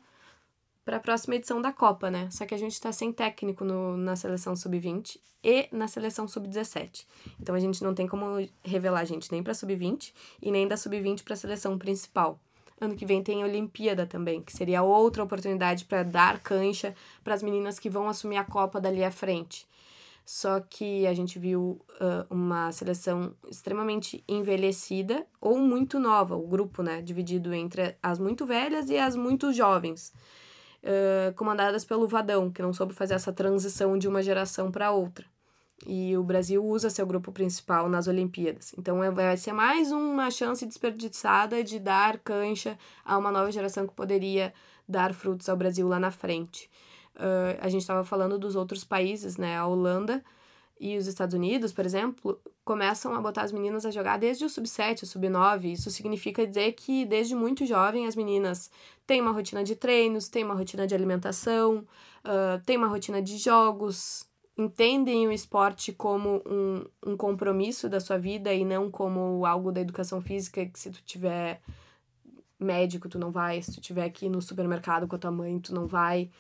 para 0.85 0.99
a 0.99 1.01
próxima 1.01 1.37
edição 1.37 1.63
da 1.63 1.73
Copa, 1.73 2.11
né? 2.11 2.29
Só 2.31 2.45
que 2.45 2.55
a 2.55 2.59
gente 2.59 2.75
está 2.75 2.93
sem 2.93 3.11
técnico 3.11 3.65
no, 3.65 3.97
na 3.97 4.17
seleção 4.17 4.55
Sub-20 4.55 5.19
e 5.43 5.67
na 5.73 5.89
seleção 5.89 6.29
Sub-17. 6.29 7.07
Então 7.41 7.55
a 7.55 7.59
gente 7.59 7.83
não 7.83 7.95
tem 7.95 8.07
como 8.07 8.47
revelar 8.63 9.01
a 9.01 9.07
gente 9.07 9.33
nem 9.33 9.43
para 9.43 9.55
Sub-20 9.55 10.13
e 10.43 10.53
nem 10.53 10.69
da 10.69 10.77
Sub-20 10.77 11.25
para 11.25 11.33
a 11.33 11.39
seleção 11.39 11.79
principal. 11.79 12.39
Ano 12.81 12.97
que 12.97 13.05
vem 13.05 13.23
tem 13.23 13.43
a 13.43 13.47
Olimpíada 13.47 14.07
também, 14.07 14.41
que 14.41 14.53
seria 14.53 14.83
outra 14.83 15.23
oportunidade 15.23 15.85
para 15.85 16.03
dar 16.03 16.41
cancha 16.41 16.95
para 17.23 17.35
as 17.35 17.43
meninas 17.43 17.79
que 17.79 17.91
vão 17.91 18.09
assumir 18.09 18.39
a 18.39 18.45
Copa 18.45 18.81
dali 18.81 19.05
à 19.05 19.11
frente. 19.11 19.69
Só 20.25 20.61
que 20.61 21.07
a 21.07 21.13
gente 21.13 21.39
viu 21.39 21.81
uh, 22.01 22.25
uma 22.31 22.71
seleção 22.73 23.35
extremamente 23.51 24.23
envelhecida 24.29 25.27
ou 25.41 25.59
muito 25.59 25.99
nova, 25.99 26.37
o 26.37 26.47
grupo, 26.47 26.83
né? 26.83 27.03
Dividido 27.03 27.53
entre 27.53 27.97
as 28.03 28.19
muito 28.19 28.47
velhas 28.47 28.89
e 28.89 28.97
as 28.97 29.17
muito 29.17 29.53
jovens. 29.53 30.13
Uh, 30.83 31.35
comandadas 31.35 31.85
pelo 31.85 32.09
Vadão, 32.09 32.51
que 32.51 32.63
não 32.63 32.73
soube 32.73 32.95
fazer 32.95 33.15
essa 33.15 33.33
transição 33.33 33.99
de 33.99 34.09
uma 34.09 34.23
geração 34.23 34.71
para 34.71 34.93
outra. 34.93 35.27
E 35.87 36.17
o 36.17 36.23
Brasil 36.23 36.65
usa 36.65 36.91
seu 36.91 37.07
grupo 37.07 37.33
principal 37.33 37.89
nas 37.89 38.07
Olimpíadas. 38.07 38.75
Então 38.77 39.03
é, 39.03 39.11
vai 39.11 39.37
ser 39.37 39.53
mais 39.53 39.91
uma 39.91 40.31
chance 40.31 40.67
desperdiçada 40.67 41.65
de 41.65 41.79
dar 41.79 42.19
cancha 42.19 42.79
a 43.05 43.17
uma 43.17 43.33
nova 43.33 43.51
geração 43.51 43.87
que 43.87 43.95
poderia 43.95 44.53
dar 44.87 45.15
frutos 45.15 45.49
ao 45.49 45.57
Brasil 45.57 45.89
lá 45.89 45.99
na 45.99 46.11
frente. 46.11 46.71
Uh, 47.17 47.57
a 47.61 47.69
gente 47.69 47.81
estava 47.81 48.05
falando 48.05 48.39
dos 48.39 48.57
outros 48.57 48.85
países, 48.85 49.37
né? 49.37 49.57
A 49.57 49.67
Holanda 49.67 50.23
e 50.81 50.97
os 50.97 51.07
Estados 51.07 51.35
Unidos, 51.35 51.73
por 51.73 51.85
exemplo, 51.85 52.41
começam 52.65 53.15
a 53.15 53.21
botar 53.21 53.43
as 53.43 53.53
meninas 53.53 53.85
a 53.85 53.91
jogar 53.91 54.17
desde 54.17 54.47
o 54.47 54.49
sub-7, 54.49 55.03
o 55.03 55.07
sub-9. 55.07 55.73
Isso 55.73 55.91
significa 55.91 56.47
dizer 56.47 56.73
que 56.73 57.05
desde 57.05 57.35
muito 57.35 57.67
jovem 57.67 58.07
as 58.07 58.17
meninas 58.17 58.71
têm 59.07 59.21
uma 59.21 59.33
rotina 59.33 59.63
de 59.63 59.77
treinos, 59.77 60.29
têm 60.29 60.43
uma 60.43 60.55
rotina 60.55 60.87
de 60.87 60.95
alimentação, 60.95 61.87
uh, 62.25 62.65
têm 62.65 62.79
uma 62.79 62.87
rotina 62.87 63.21
de 63.21 63.37
jogos, 63.37 64.27
entendem 64.61 65.27
o 65.27 65.33
esporte 65.33 65.93
como 65.93 66.43
um, 66.47 66.85
um 67.07 67.17
compromisso 67.17 67.89
da 67.89 67.99
sua 67.99 68.19
vida 68.19 68.53
e 68.53 68.65
não 68.65 68.91
como 68.91 69.45
algo 69.47 69.73
da 69.73 69.81
educação 69.81 70.21
física 70.21 70.67
que 70.67 70.79
se 70.79 70.91
tu 70.91 71.03
tiver 71.03 71.61
médico 72.59 73.09
tu 73.09 73.19
não 73.19 73.31
vai, 73.31 73.63
se 73.63 73.73
tu 73.73 73.81
tiver 73.81 74.05
aqui 74.05 74.29
no 74.29 74.43
supermercado 74.43 75.09
com 75.09 75.17
a 75.17 75.19
tua 75.19 75.31
mãe 75.31 75.59
tu 75.59 75.75
não 75.75 75.87
vai. 75.87 76.31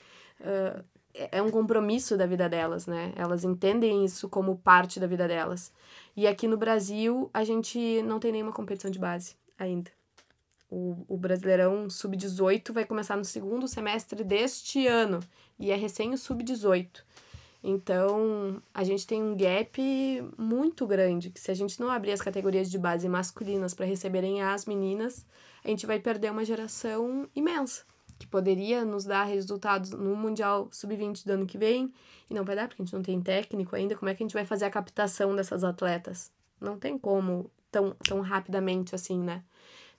Uh, 0.40 0.84
é 1.12 1.42
um 1.42 1.50
compromisso 1.50 2.16
da 2.16 2.24
vida 2.24 2.48
delas, 2.48 2.86
né? 2.86 3.12
Elas 3.16 3.42
entendem 3.42 4.04
isso 4.04 4.28
como 4.28 4.58
parte 4.58 5.00
da 5.00 5.06
vida 5.06 5.26
delas. 5.26 5.72
E 6.16 6.26
aqui 6.26 6.46
no 6.46 6.56
Brasil, 6.56 7.28
a 7.34 7.42
gente 7.42 8.00
não 8.02 8.20
tem 8.20 8.30
nenhuma 8.30 8.52
competição 8.52 8.90
de 8.90 8.98
base 8.98 9.34
ainda. 9.58 9.90
O, 10.70 11.04
o 11.08 11.16
Brasileirão 11.16 11.90
Sub-18 11.90 12.72
vai 12.72 12.84
começar 12.84 13.16
no 13.16 13.24
segundo 13.24 13.66
semestre 13.66 14.22
deste 14.22 14.86
ano 14.86 15.18
e 15.58 15.72
é 15.72 15.74
recém 15.74 16.12
o 16.12 16.18
Sub-18. 16.18 17.02
Então, 17.62 18.62
a 18.72 18.82
gente 18.82 19.06
tem 19.06 19.22
um 19.22 19.36
gap 19.36 19.80
muito 20.38 20.86
grande, 20.86 21.30
que 21.30 21.38
se 21.38 21.50
a 21.50 21.54
gente 21.54 21.78
não 21.78 21.90
abrir 21.90 22.12
as 22.12 22.22
categorias 22.22 22.70
de 22.70 22.78
base 22.78 23.08
masculinas 23.08 23.74
para 23.74 23.84
receberem 23.84 24.42
as 24.42 24.64
meninas, 24.64 25.26
a 25.62 25.68
gente 25.68 25.86
vai 25.86 26.00
perder 26.00 26.32
uma 26.32 26.44
geração 26.44 27.28
imensa, 27.36 27.84
que 28.18 28.26
poderia 28.26 28.82
nos 28.82 29.04
dar 29.04 29.24
resultados 29.24 29.90
no 29.90 30.16
Mundial 30.16 30.68
Sub-20 30.72 31.24
do 31.26 31.32
ano 31.32 31.46
que 31.46 31.58
vem, 31.58 31.92
e 32.30 32.34
não 32.34 32.44
vai 32.44 32.56
dar 32.56 32.66
porque 32.66 32.80
a 32.80 32.84
gente 32.84 32.94
não 32.94 33.02
tem 33.02 33.20
técnico 33.20 33.76
ainda. 33.76 33.94
Como 33.94 34.08
é 34.08 34.14
que 34.14 34.22
a 34.22 34.26
gente 34.26 34.34
vai 34.34 34.46
fazer 34.46 34.64
a 34.64 34.70
captação 34.70 35.36
dessas 35.36 35.62
atletas? 35.62 36.32
Não 36.58 36.78
tem 36.78 36.96
como 36.96 37.50
tão, 37.70 37.94
tão 38.08 38.20
rapidamente 38.20 38.94
assim, 38.94 39.18
né? 39.18 39.42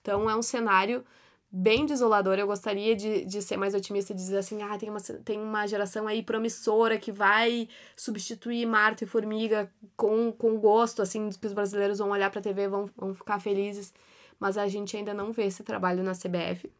Então 0.00 0.28
é 0.28 0.34
um 0.34 0.42
cenário 0.42 1.04
bem 1.52 1.84
desolador. 1.84 2.38
Eu 2.38 2.46
gostaria 2.46 2.96
de, 2.96 3.26
de 3.26 3.42
ser 3.42 3.58
mais 3.58 3.74
otimista 3.74 4.12
e 4.12 4.16
dizer 4.16 4.38
assim: 4.38 4.62
ah, 4.62 4.78
tem 4.78 4.88
uma, 4.88 5.00
tem 5.00 5.38
uma 5.38 5.66
geração 5.66 6.08
aí 6.08 6.22
promissora 6.22 6.98
que 6.98 7.12
vai 7.12 7.68
substituir 7.94 8.64
Marta 8.64 9.04
e 9.04 9.06
Formiga 9.06 9.70
com, 9.96 10.32
com 10.32 10.58
gosto, 10.58 11.02
assim, 11.02 11.28
que 11.28 11.46
os 11.46 11.52
brasileiros 11.52 11.98
vão 11.98 12.10
olhar 12.10 12.30
para 12.30 12.40
a 12.40 12.42
TV 12.42 12.68
vão, 12.68 12.88
vão 12.96 13.14
ficar 13.14 13.38
felizes. 13.38 13.92
Mas 14.40 14.56
a 14.56 14.66
gente 14.66 14.96
ainda 14.96 15.12
não 15.12 15.30
vê 15.30 15.44
esse 15.44 15.62
trabalho 15.62 16.02
na 16.02 16.12
CBF. 16.12 16.72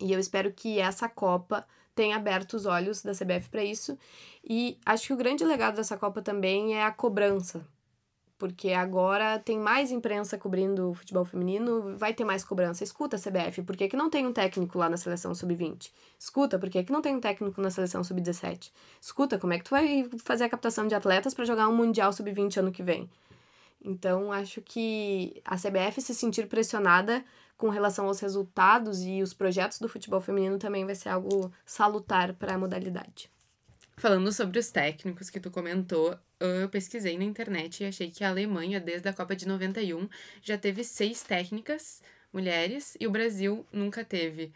E 0.00 0.12
eu 0.12 0.20
espero 0.20 0.52
que 0.52 0.78
essa 0.78 1.08
Copa 1.08 1.66
tenha 1.94 2.16
aberto 2.16 2.54
os 2.54 2.66
olhos 2.66 3.02
da 3.02 3.12
CBF 3.12 3.48
para 3.50 3.64
isso. 3.64 3.98
E 4.42 4.78
acho 4.86 5.08
que 5.08 5.12
o 5.12 5.16
grande 5.16 5.44
legado 5.44 5.76
dessa 5.76 5.96
Copa 5.96 6.22
também 6.22 6.74
é 6.74 6.84
a 6.84 6.90
cobrança 6.90 7.64
porque 8.44 8.72
agora 8.72 9.38
tem 9.38 9.58
mais 9.58 9.90
imprensa 9.90 10.36
cobrindo 10.36 10.90
o 10.90 10.94
futebol 10.94 11.24
feminino, 11.24 11.96
vai 11.96 12.12
ter 12.12 12.24
mais 12.24 12.44
cobrança. 12.44 12.84
Escuta, 12.84 13.16
CBF, 13.16 13.62
por 13.62 13.74
que, 13.74 13.88
que 13.88 13.96
não 13.96 14.10
tem 14.10 14.26
um 14.26 14.34
técnico 14.34 14.76
lá 14.76 14.86
na 14.86 14.98
seleção 14.98 15.34
sub-20? 15.34 15.90
Escuta, 16.18 16.58
por 16.58 16.68
que, 16.68 16.84
que 16.84 16.92
não 16.92 17.00
tem 17.00 17.16
um 17.16 17.20
técnico 17.20 17.58
na 17.62 17.70
seleção 17.70 18.04
sub-17? 18.04 18.70
Escuta, 19.00 19.38
como 19.38 19.54
é 19.54 19.58
que 19.58 19.64
tu 19.64 19.70
vai 19.70 20.06
fazer 20.22 20.44
a 20.44 20.48
captação 20.50 20.86
de 20.86 20.94
atletas 20.94 21.32
para 21.32 21.46
jogar 21.46 21.68
um 21.68 21.74
Mundial 21.74 22.12
sub-20 22.12 22.58
ano 22.58 22.70
que 22.70 22.82
vem? 22.82 23.08
Então, 23.82 24.30
acho 24.30 24.60
que 24.60 25.40
a 25.42 25.56
CBF 25.56 26.02
se 26.02 26.14
sentir 26.14 26.46
pressionada 26.46 27.24
com 27.56 27.70
relação 27.70 28.08
aos 28.08 28.20
resultados 28.20 29.00
e 29.00 29.22
os 29.22 29.32
projetos 29.32 29.78
do 29.78 29.88
futebol 29.88 30.20
feminino 30.20 30.58
também 30.58 30.84
vai 30.84 30.94
ser 30.94 31.08
algo 31.08 31.50
salutar 31.64 32.34
para 32.34 32.56
a 32.56 32.58
modalidade. 32.58 33.30
Falando 33.96 34.30
sobre 34.32 34.58
os 34.58 34.70
técnicos 34.70 35.30
que 35.30 35.40
tu 35.40 35.50
comentou, 35.50 36.18
eu 36.46 36.68
pesquisei 36.68 37.16
na 37.16 37.24
internet 37.24 37.82
e 37.82 37.86
achei 37.86 38.10
que 38.10 38.24
a 38.24 38.28
Alemanha, 38.28 38.80
desde 38.80 39.08
a 39.08 39.12
Copa 39.12 39.34
de 39.36 39.46
91, 39.46 40.08
já 40.42 40.58
teve 40.58 40.84
seis 40.84 41.22
técnicas 41.22 42.02
mulheres 42.32 42.96
e 42.98 43.06
o 43.06 43.10
Brasil 43.10 43.64
nunca 43.72 44.04
teve. 44.04 44.52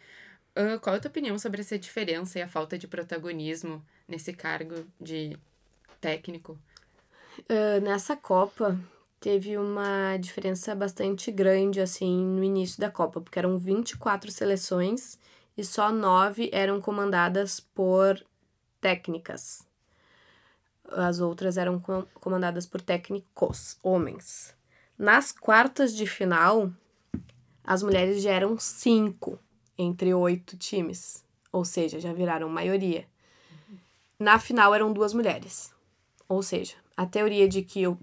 Uh, 0.57 0.81
qual 0.81 0.95
é 0.95 0.99
a 0.99 1.01
tua 1.01 1.09
opinião 1.09 1.39
sobre 1.39 1.61
essa 1.61 1.79
diferença 1.79 2.39
e 2.39 2.43
a 2.43 2.49
falta 2.49 2.77
de 2.77 2.89
protagonismo 2.89 3.85
nesse 4.09 4.33
cargo 4.33 4.85
de 5.01 5.39
técnico? 6.01 6.59
Uh, 7.41 7.81
nessa 7.81 8.17
Copa 8.17 8.79
teve 9.21 9.57
uma 9.57 10.17
diferença 10.17 10.75
bastante 10.75 11.31
grande 11.31 11.81
assim 11.81 12.25
no 12.25 12.43
início 12.43 12.81
da 12.81 12.91
Copa, 12.91 13.21
porque 13.21 13.39
eram 13.39 13.57
24 13.57 14.33
seleções 14.33 15.19
e 15.57 15.65
só 15.65 15.93
nove 15.93 16.51
eram 16.53 16.81
comandadas 16.81 17.61
por 17.61 18.21
técnicas. 18.81 19.68
As 20.91 21.21
outras 21.21 21.57
eram 21.57 21.83
comandadas 22.21 22.67
por 22.67 22.81
técnicos, 22.81 23.77
homens. 23.83 24.55
Nas 24.99 25.33
quartas 25.33 25.95
de 25.95 26.07
final, 26.07 26.71
as 27.63 27.83
mulheres 27.83 28.23
já 28.23 28.33
eram 28.33 28.59
cinco 28.59 29.39
entre 29.77 30.13
oito 30.13 30.57
times, 30.57 31.25
ou 31.53 31.65
seja, 31.65 32.01
já 32.01 32.13
viraram 32.13 32.49
maioria. 32.49 33.07
Na 34.19 34.39
final 34.39 34.75
eram 34.75 34.93
duas 34.93 35.13
mulheres, 35.13 35.73
ou 36.29 36.43
seja, 36.43 36.75
a 36.97 37.07
teoria 37.07 37.49
de 37.49 37.63
que 37.63 37.87
o 37.87 37.97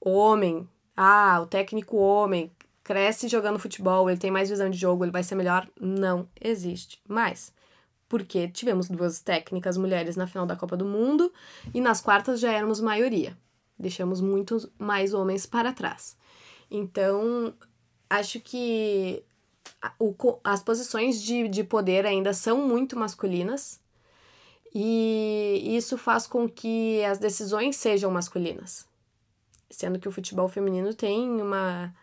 homem, 0.00 0.68
ah, 0.96 1.40
o 1.42 1.46
técnico 1.46 1.96
homem 1.96 2.52
cresce 2.84 3.26
jogando 3.26 3.58
futebol, 3.58 4.08
ele 4.08 4.20
tem 4.20 4.30
mais 4.30 4.48
visão 4.48 4.70
de 4.70 4.78
jogo, 4.78 5.04
ele 5.04 5.10
vai 5.10 5.24
ser 5.24 5.34
melhor, 5.34 5.68
não 5.80 6.28
existe 6.40 7.00
mais 7.08 7.52
porque 8.08 8.48
tivemos 8.48 8.88
duas 8.88 9.20
técnicas 9.20 9.76
mulheres 9.76 10.16
na 10.16 10.26
final 10.26 10.46
da 10.46 10.56
Copa 10.56 10.76
do 10.76 10.84
Mundo 10.84 11.32
e 11.74 11.80
nas 11.80 12.00
quartas 12.00 12.40
já 12.40 12.52
éramos 12.52 12.80
maioria. 12.80 13.36
Deixamos 13.78 14.20
muitos 14.20 14.68
mais 14.78 15.12
homens 15.12 15.44
para 15.44 15.72
trás. 15.72 16.16
Então, 16.70 17.54
acho 18.08 18.40
que 18.40 19.22
o, 19.98 20.14
as 20.42 20.62
posições 20.62 21.20
de, 21.20 21.48
de 21.48 21.64
poder 21.64 22.06
ainda 22.06 22.32
são 22.32 22.66
muito 22.66 22.98
masculinas 22.98 23.80
e 24.74 25.74
isso 25.76 25.96
faz 25.96 26.26
com 26.26 26.48
que 26.48 27.02
as 27.04 27.18
decisões 27.18 27.76
sejam 27.76 28.10
masculinas. 28.10 28.86
Sendo 29.70 29.98
que 29.98 30.08
o 30.08 30.12
futebol 30.12 30.48
feminino 30.48 30.94
tem 30.94 31.28
uma, 31.40 31.94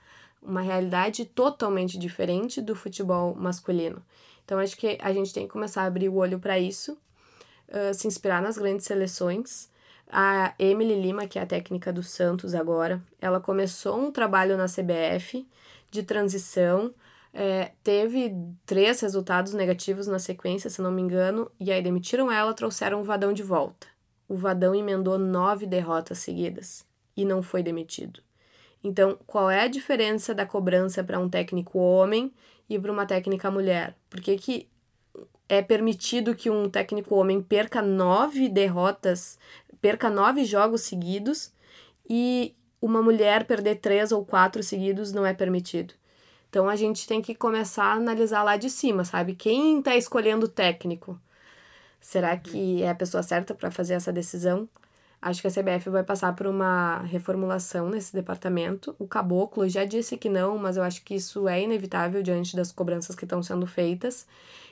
uma 0.46 0.62
realidade 0.62 1.26
totalmente 1.26 1.98
diferente 1.98 2.62
do 2.62 2.76
futebol 2.76 3.36
masculino. 3.36 4.02
Então 4.46 4.60
acho 4.60 4.76
que 4.78 4.98
a 5.02 5.14
gente 5.14 5.34
tem 5.34 5.48
que 5.48 5.54
começar 5.54 5.84
a 5.84 5.86
abrir 5.86 6.10
o 6.10 6.16
olho 6.16 6.40
para 6.40 6.60
isso, 6.60 6.98
uh, 7.70 7.94
se 7.94 8.08
inspirar 8.08 8.42
nas 8.42 8.58
grandes 8.58 8.86
seleções. 8.86 9.70
A 10.12 10.54
Emily 10.60 11.02
Lima, 11.02 11.28
que 11.28 11.40
é 11.40 11.42
a 11.42 11.46
técnica 11.46 11.92
do 11.92 12.04
Santos 12.04 12.54
agora, 12.54 13.02
ela 13.20 13.40
começou 13.40 13.98
um 13.98 14.12
trabalho 14.12 14.58
na 14.58 14.66
CBF 14.66 15.48
de 15.90 16.04
transição, 16.04 16.94
é, 17.34 17.72
teve 17.84 18.36
três 18.66 19.00
resultados 19.00 19.54
negativos 19.54 20.06
na 20.06 20.20
sequência, 20.20 20.70
se 20.70 20.82
não 20.82 20.92
me 20.92 21.02
engano, 21.02 21.50
e 21.60 21.72
aí 21.72 21.82
demitiram 21.82 22.32
ela, 22.32 22.54
trouxeram 22.54 23.02
o 23.02 23.04
Vadão 23.04 23.34
de 23.34 23.42
volta. 23.42 23.88
O 24.28 24.36
Vadão 24.36 24.76
emendou 24.76 25.18
nove 25.18 25.66
derrotas 25.66 26.20
seguidas 26.20 26.86
e 27.18 27.26
não 27.26 27.42
foi 27.42 27.64
demitido. 27.64 28.22
Então, 28.84 29.18
qual 29.26 29.50
é 29.50 29.62
a 29.62 29.68
diferença 29.68 30.36
da 30.36 30.46
cobrança 30.46 31.04
para 31.04 31.20
um 31.20 31.30
técnico 31.30 31.80
homem 31.80 32.34
e 32.70 32.78
para 32.78 32.92
uma 32.92 33.06
técnica 33.06 33.50
mulher? 33.50 33.96
Por 34.10 34.20
que, 34.20 34.36
que 34.38 34.68
é 35.48 35.62
permitido 35.62 36.36
que 36.36 36.50
um 36.50 36.70
técnico 36.70 37.16
homem 37.16 37.42
perca 37.42 37.82
nove 37.82 38.50
derrotas, 38.50 39.40
perca 39.82 40.10
nove 40.10 40.44
jogos 40.44 40.82
seguidos 40.82 41.54
e 42.10 42.56
uma 42.82 43.02
mulher 43.02 43.46
perder 43.46 43.76
três 43.76 44.12
ou 44.12 44.26
quatro 44.26 44.62
seguidos 44.62 45.14
não 45.14 45.26
é 45.26 45.34
permitido? 45.34 45.94
Então 46.50 46.68
a 46.70 46.76
gente 46.76 47.08
tem 47.08 47.22
que 47.22 47.34
começar 47.34 47.86
a 47.86 47.94
analisar 47.94 48.44
lá 48.44 48.58
de 48.58 48.70
cima, 48.70 49.04
sabe? 49.06 49.34
Quem 49.34 49.80
está 49.80 49.96
escolhendo 49.96 50.46
o 50.46 50.50
técnico? 50.50 51.20
Será 52.00 52.36
que 52.38 52.84
é 52.84 52.90
a 52.90 52.96
pessoa 52.96 53.24
certa 53.24 53.56
para 53.56 53.72
fazer 53.72 53.94
essa 53.94 54.12
decisão? 54.12 54.68
Acho 55.24 55.42
que 55.42 55.48
a 55.48 55.52
CBF 55.52 55.90
vai 55.90 56.04
passar 56.04 56.36
por 56.36 56.48
uma 56.48 56.98
reformulação 57.04 57.90
nesse 57.90 58.14
departamento. 58.14 58.94
O 59.00 59.08
Caboclo 59.08 59.68
já 59.70 59.86
disse 59.86 60.18
que 60.18 60.28
não, 60.28 60.58
mas 60.58 60.76
eu 60.76 60.84
acho 60.84 61.02
que 61.04 61.16
isso 61.16 61.48
é 61.48 61.62
inevitável 61.62 62.22
diante 62.22 62.56
das 62.58 62.74
cobranças 62.74 63.16
que 63.16 63.24
estão 63.24 63.42
sendo 63.42 63.66
feitas. 63.66 64.28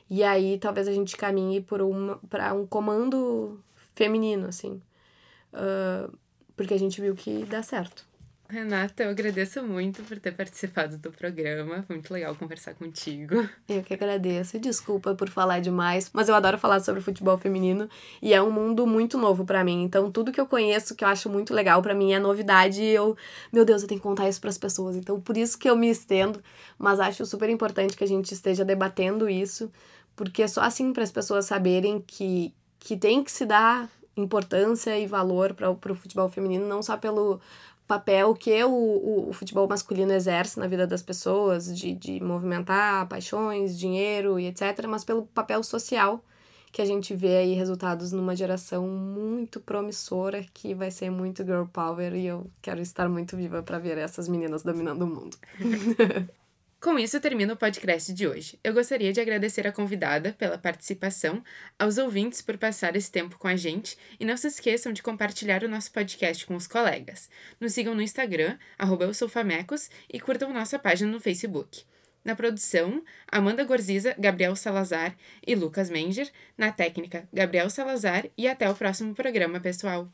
E 0.10 0.24
aí 0.24 0.58
talvez 0.60 0.90
a 0.90 0.94
gente 0.94 1.16
caminhe 1.16 1.62
por 1.62 1.82
uma 1.82 2.18
para 2.30 2.54
um 2.54 2.68
comando 2.68 3.60
feminino, 3.96 4.48
assim. 4.48 4.82
Uh, 5.54 6.12
porque 6.56 6.74
a 6.74 6.80
gente 6.80 7.00
viu 7.00 7.16
que 7.16 7.46
dá 7.46 7.64
certo. 7.64 8.06
Renata, 8.52 9.04
eu 9.04 9.12
agradeço 9.12 9.64
muito 9.64 10.04
por 10.04 10.20
ter 10.20 10.34
participado 10.34 10.98
do 10.98 11.10
programa. 11.10 11.84
Foi 11.88 11.96
muito 11.96 12.14
legal 12.14 12.36
conversar 12.36 12.74
contigo. 12.74 13.48
Eu 13.68 13.82
que 13.82 13.94
agradeço. 13.94 14.60
Desculpa 14.60 15.16
por 15.16 15.30
falar 15.30 15.62
demais, 15.62 16.10
mas 16.12 16.28
eu 16.28 16.36
adoro 16.36 16.58
falar 16.58 16.82
sobre 16.82 17.02
futebol 17.02 17.38
feminino 17.38 17.88
e 18.22 18.34
é 18.34 18.42
um 18.42 18.52
mundo 18.52 18.86
muito 18.86 19.18
novo 19.18 19.46
para 19.46 19.64
mim. 19.64 19.84
Então, 19.84 20.12
tudo 20.12 20.34
que 20.34 20.42
eu 20.42 20.46
conheço, 20.46 20.96
que 20.96 21.06
eu 21.06 21.08
acho 21.08 21.30
muito 21.30 21.54
legal 21.54 21.82
para 21.82 21.96
mim 21.96 22.12
é 22.12 22.20
novidade 22.20 22.82
e 22.82 22.90
eu, 22.90 23.16
meu 23.54 23.64
Deus, 23.64 23.84
eu 23.84 23.88
tenho 23.88 24.02
que 24.02 24.08
contar 24.08 24.28
isso 24.28 24.42
para 24.42 24.50
as 24.50 24.58
pessoas. 24.58 24.98
Então, 24.98 25.22
por 25.22 25.38
isso 25.38 25.58
que 25.58 25.70
eu 25.70 25.76
me 25.78 25.90
estendo, 25.90 26.44
mas 26.78 27.00
acho 27.00 27.26
super 27.26 27.50
importante 27.50 27.96
que 27.96 28.04
a 28.04 28.08
gente 28.08 28.34
esteja 28.34 28.66
debatendo 28.66 29.30
isso, 29.30 29.72
porque 30.14 30.44
é 30.44 30.48
só 30.48 30.62
assim 30.62 30.92
para 30.92 31.04
as 31.04 31.12
pessoas 31.12 31.46
saberem 31.46 32.02
que 32.06 32.54
que 32.84 32.98
tem 32.98 33.24
que 33.24 33.32
se 33.32 33.46
dar 33.46 33.88
importância 34.18 34.98
e 34.98 35.06
valor 35.06 35.54
para 35.54 35.70
o 35.70 35.96
futebol 35.96 36.28
feminino, 36.30 36.68
não 36.68 36.82
só 36.82 36.98
pelo 36.98 37.40
papel 37.92 38.34
que 38.34 38.64
o, 38.64 38.72
o, 38.72 39.30
o, 39.30 39.34
futebol 39.34 39.68
masculino 39.68 40.14
exerce 40.14 40.58
na 40.58 40.66
vida 40.66 40.88
das 40.88 41.04
pessoas, 41.04 41.78
de, 41.78 41.94
de 41.94 42.24
movimentar 42.24 43.06
paixões, 43.10 43.78
dinheiro 43.78 44.40
e 44.40 44.48
etc., 44.48 44.88
mas 44.88 45.04
pelo 45.04 45.24
papel 45.26 45.62
social 45.62 46.24
que 46.72 46.82
a 46.82 46.86
gente 46.86 47.14
vê 47.14 47.36
aí 47.36 47.54
resultados 47.54 48.14
numa 48.14 48.34
geração 48.34 48.88
muito 48.88 49.60
promissora 49.60 50.46
que 50.54 50.74
vai 50.74 50.90
ser 50.90 51.10
muito 51.10 51.44
girl 51.44 51.66
power 51.66 52.16
e 52.16 52.28
eu 52.28 52.50
quero 52.62 52.80
estar 52.80 53.10
muito 53.10 53.36
viva 53.36 53.62
para 53.62 53.78
ver 53.78 53.98
essas 53.98 54.30
meninas 54.30 54.64
dominando 54.64 55.02
o 55.02 55.08
mundo. 55.08 55.36
Com 56.82 56.98
isso, 56.98 57.22
termino 57.22 57.54
o 57.54 57.58
podcast 57.58 58.12
de 58.12 58.28
hoje. 58.28 58.60
Eu 58.64 58.74
gostaria 58.74 59.14
de 59.14 59.22
agradecer 59.22 59.68
a 59.68 59.72
convidada 59.72 60.34
pela 60.34 60.58
participação, 60.58 61.44
aos 61.78 62.00
ouvintes 62.00 62.42
por 62.42 62.58
passar 62.58 62.96
esse 62.96 63.12
tempo 63.12 63.38
com 63.38 63.48
a 63.48 63.56
gente 63.56 63.96
e 64.20 64.26
não 64.26 64.36
se 64.36 64.48
esqueçam 64.48 64.92
de 64.92 65.04
compartilhar 65.04 65.64
o 65.64 65.70
nosso 65.70 65.92
podcast 65.92 66.44
com 66.44 66.56
os 66.56 66.66
colegas. 66.66 67.30
Nos 67.60 67.74
sigam 67.74 67.94
no 67.94 68.02
Instagram, 68.02 68.58
arroba 68.80 69.06
e 70.12 70.20
curtam 70.20 70.52
nossa 70.52 70.80
página 70.80 71.12
no 71.12 71.20
Facebook. 71.20 71.84
Na 72.26 72.36
produção, 72.36 73.04
Amanda 73.28 73.64
Gorziza, 73.64 74.16
Gabriel 74.18 74.56
Salazar 74.56 75.16
e 75.46 75.54
Lucas 75.54 75.88
Menger. 75.88 76.32
Na 76.58 76.72
técnica, 76.72 77.30
Gabriel 77.32 77.70
Salazar. 77.70 78.26
E 78.36 78.48
até 78.48 78.68
o 78.68 78.76
próximo 78.76 79.14
programa, 79.14 79.60
pessoal! 79.60 80.12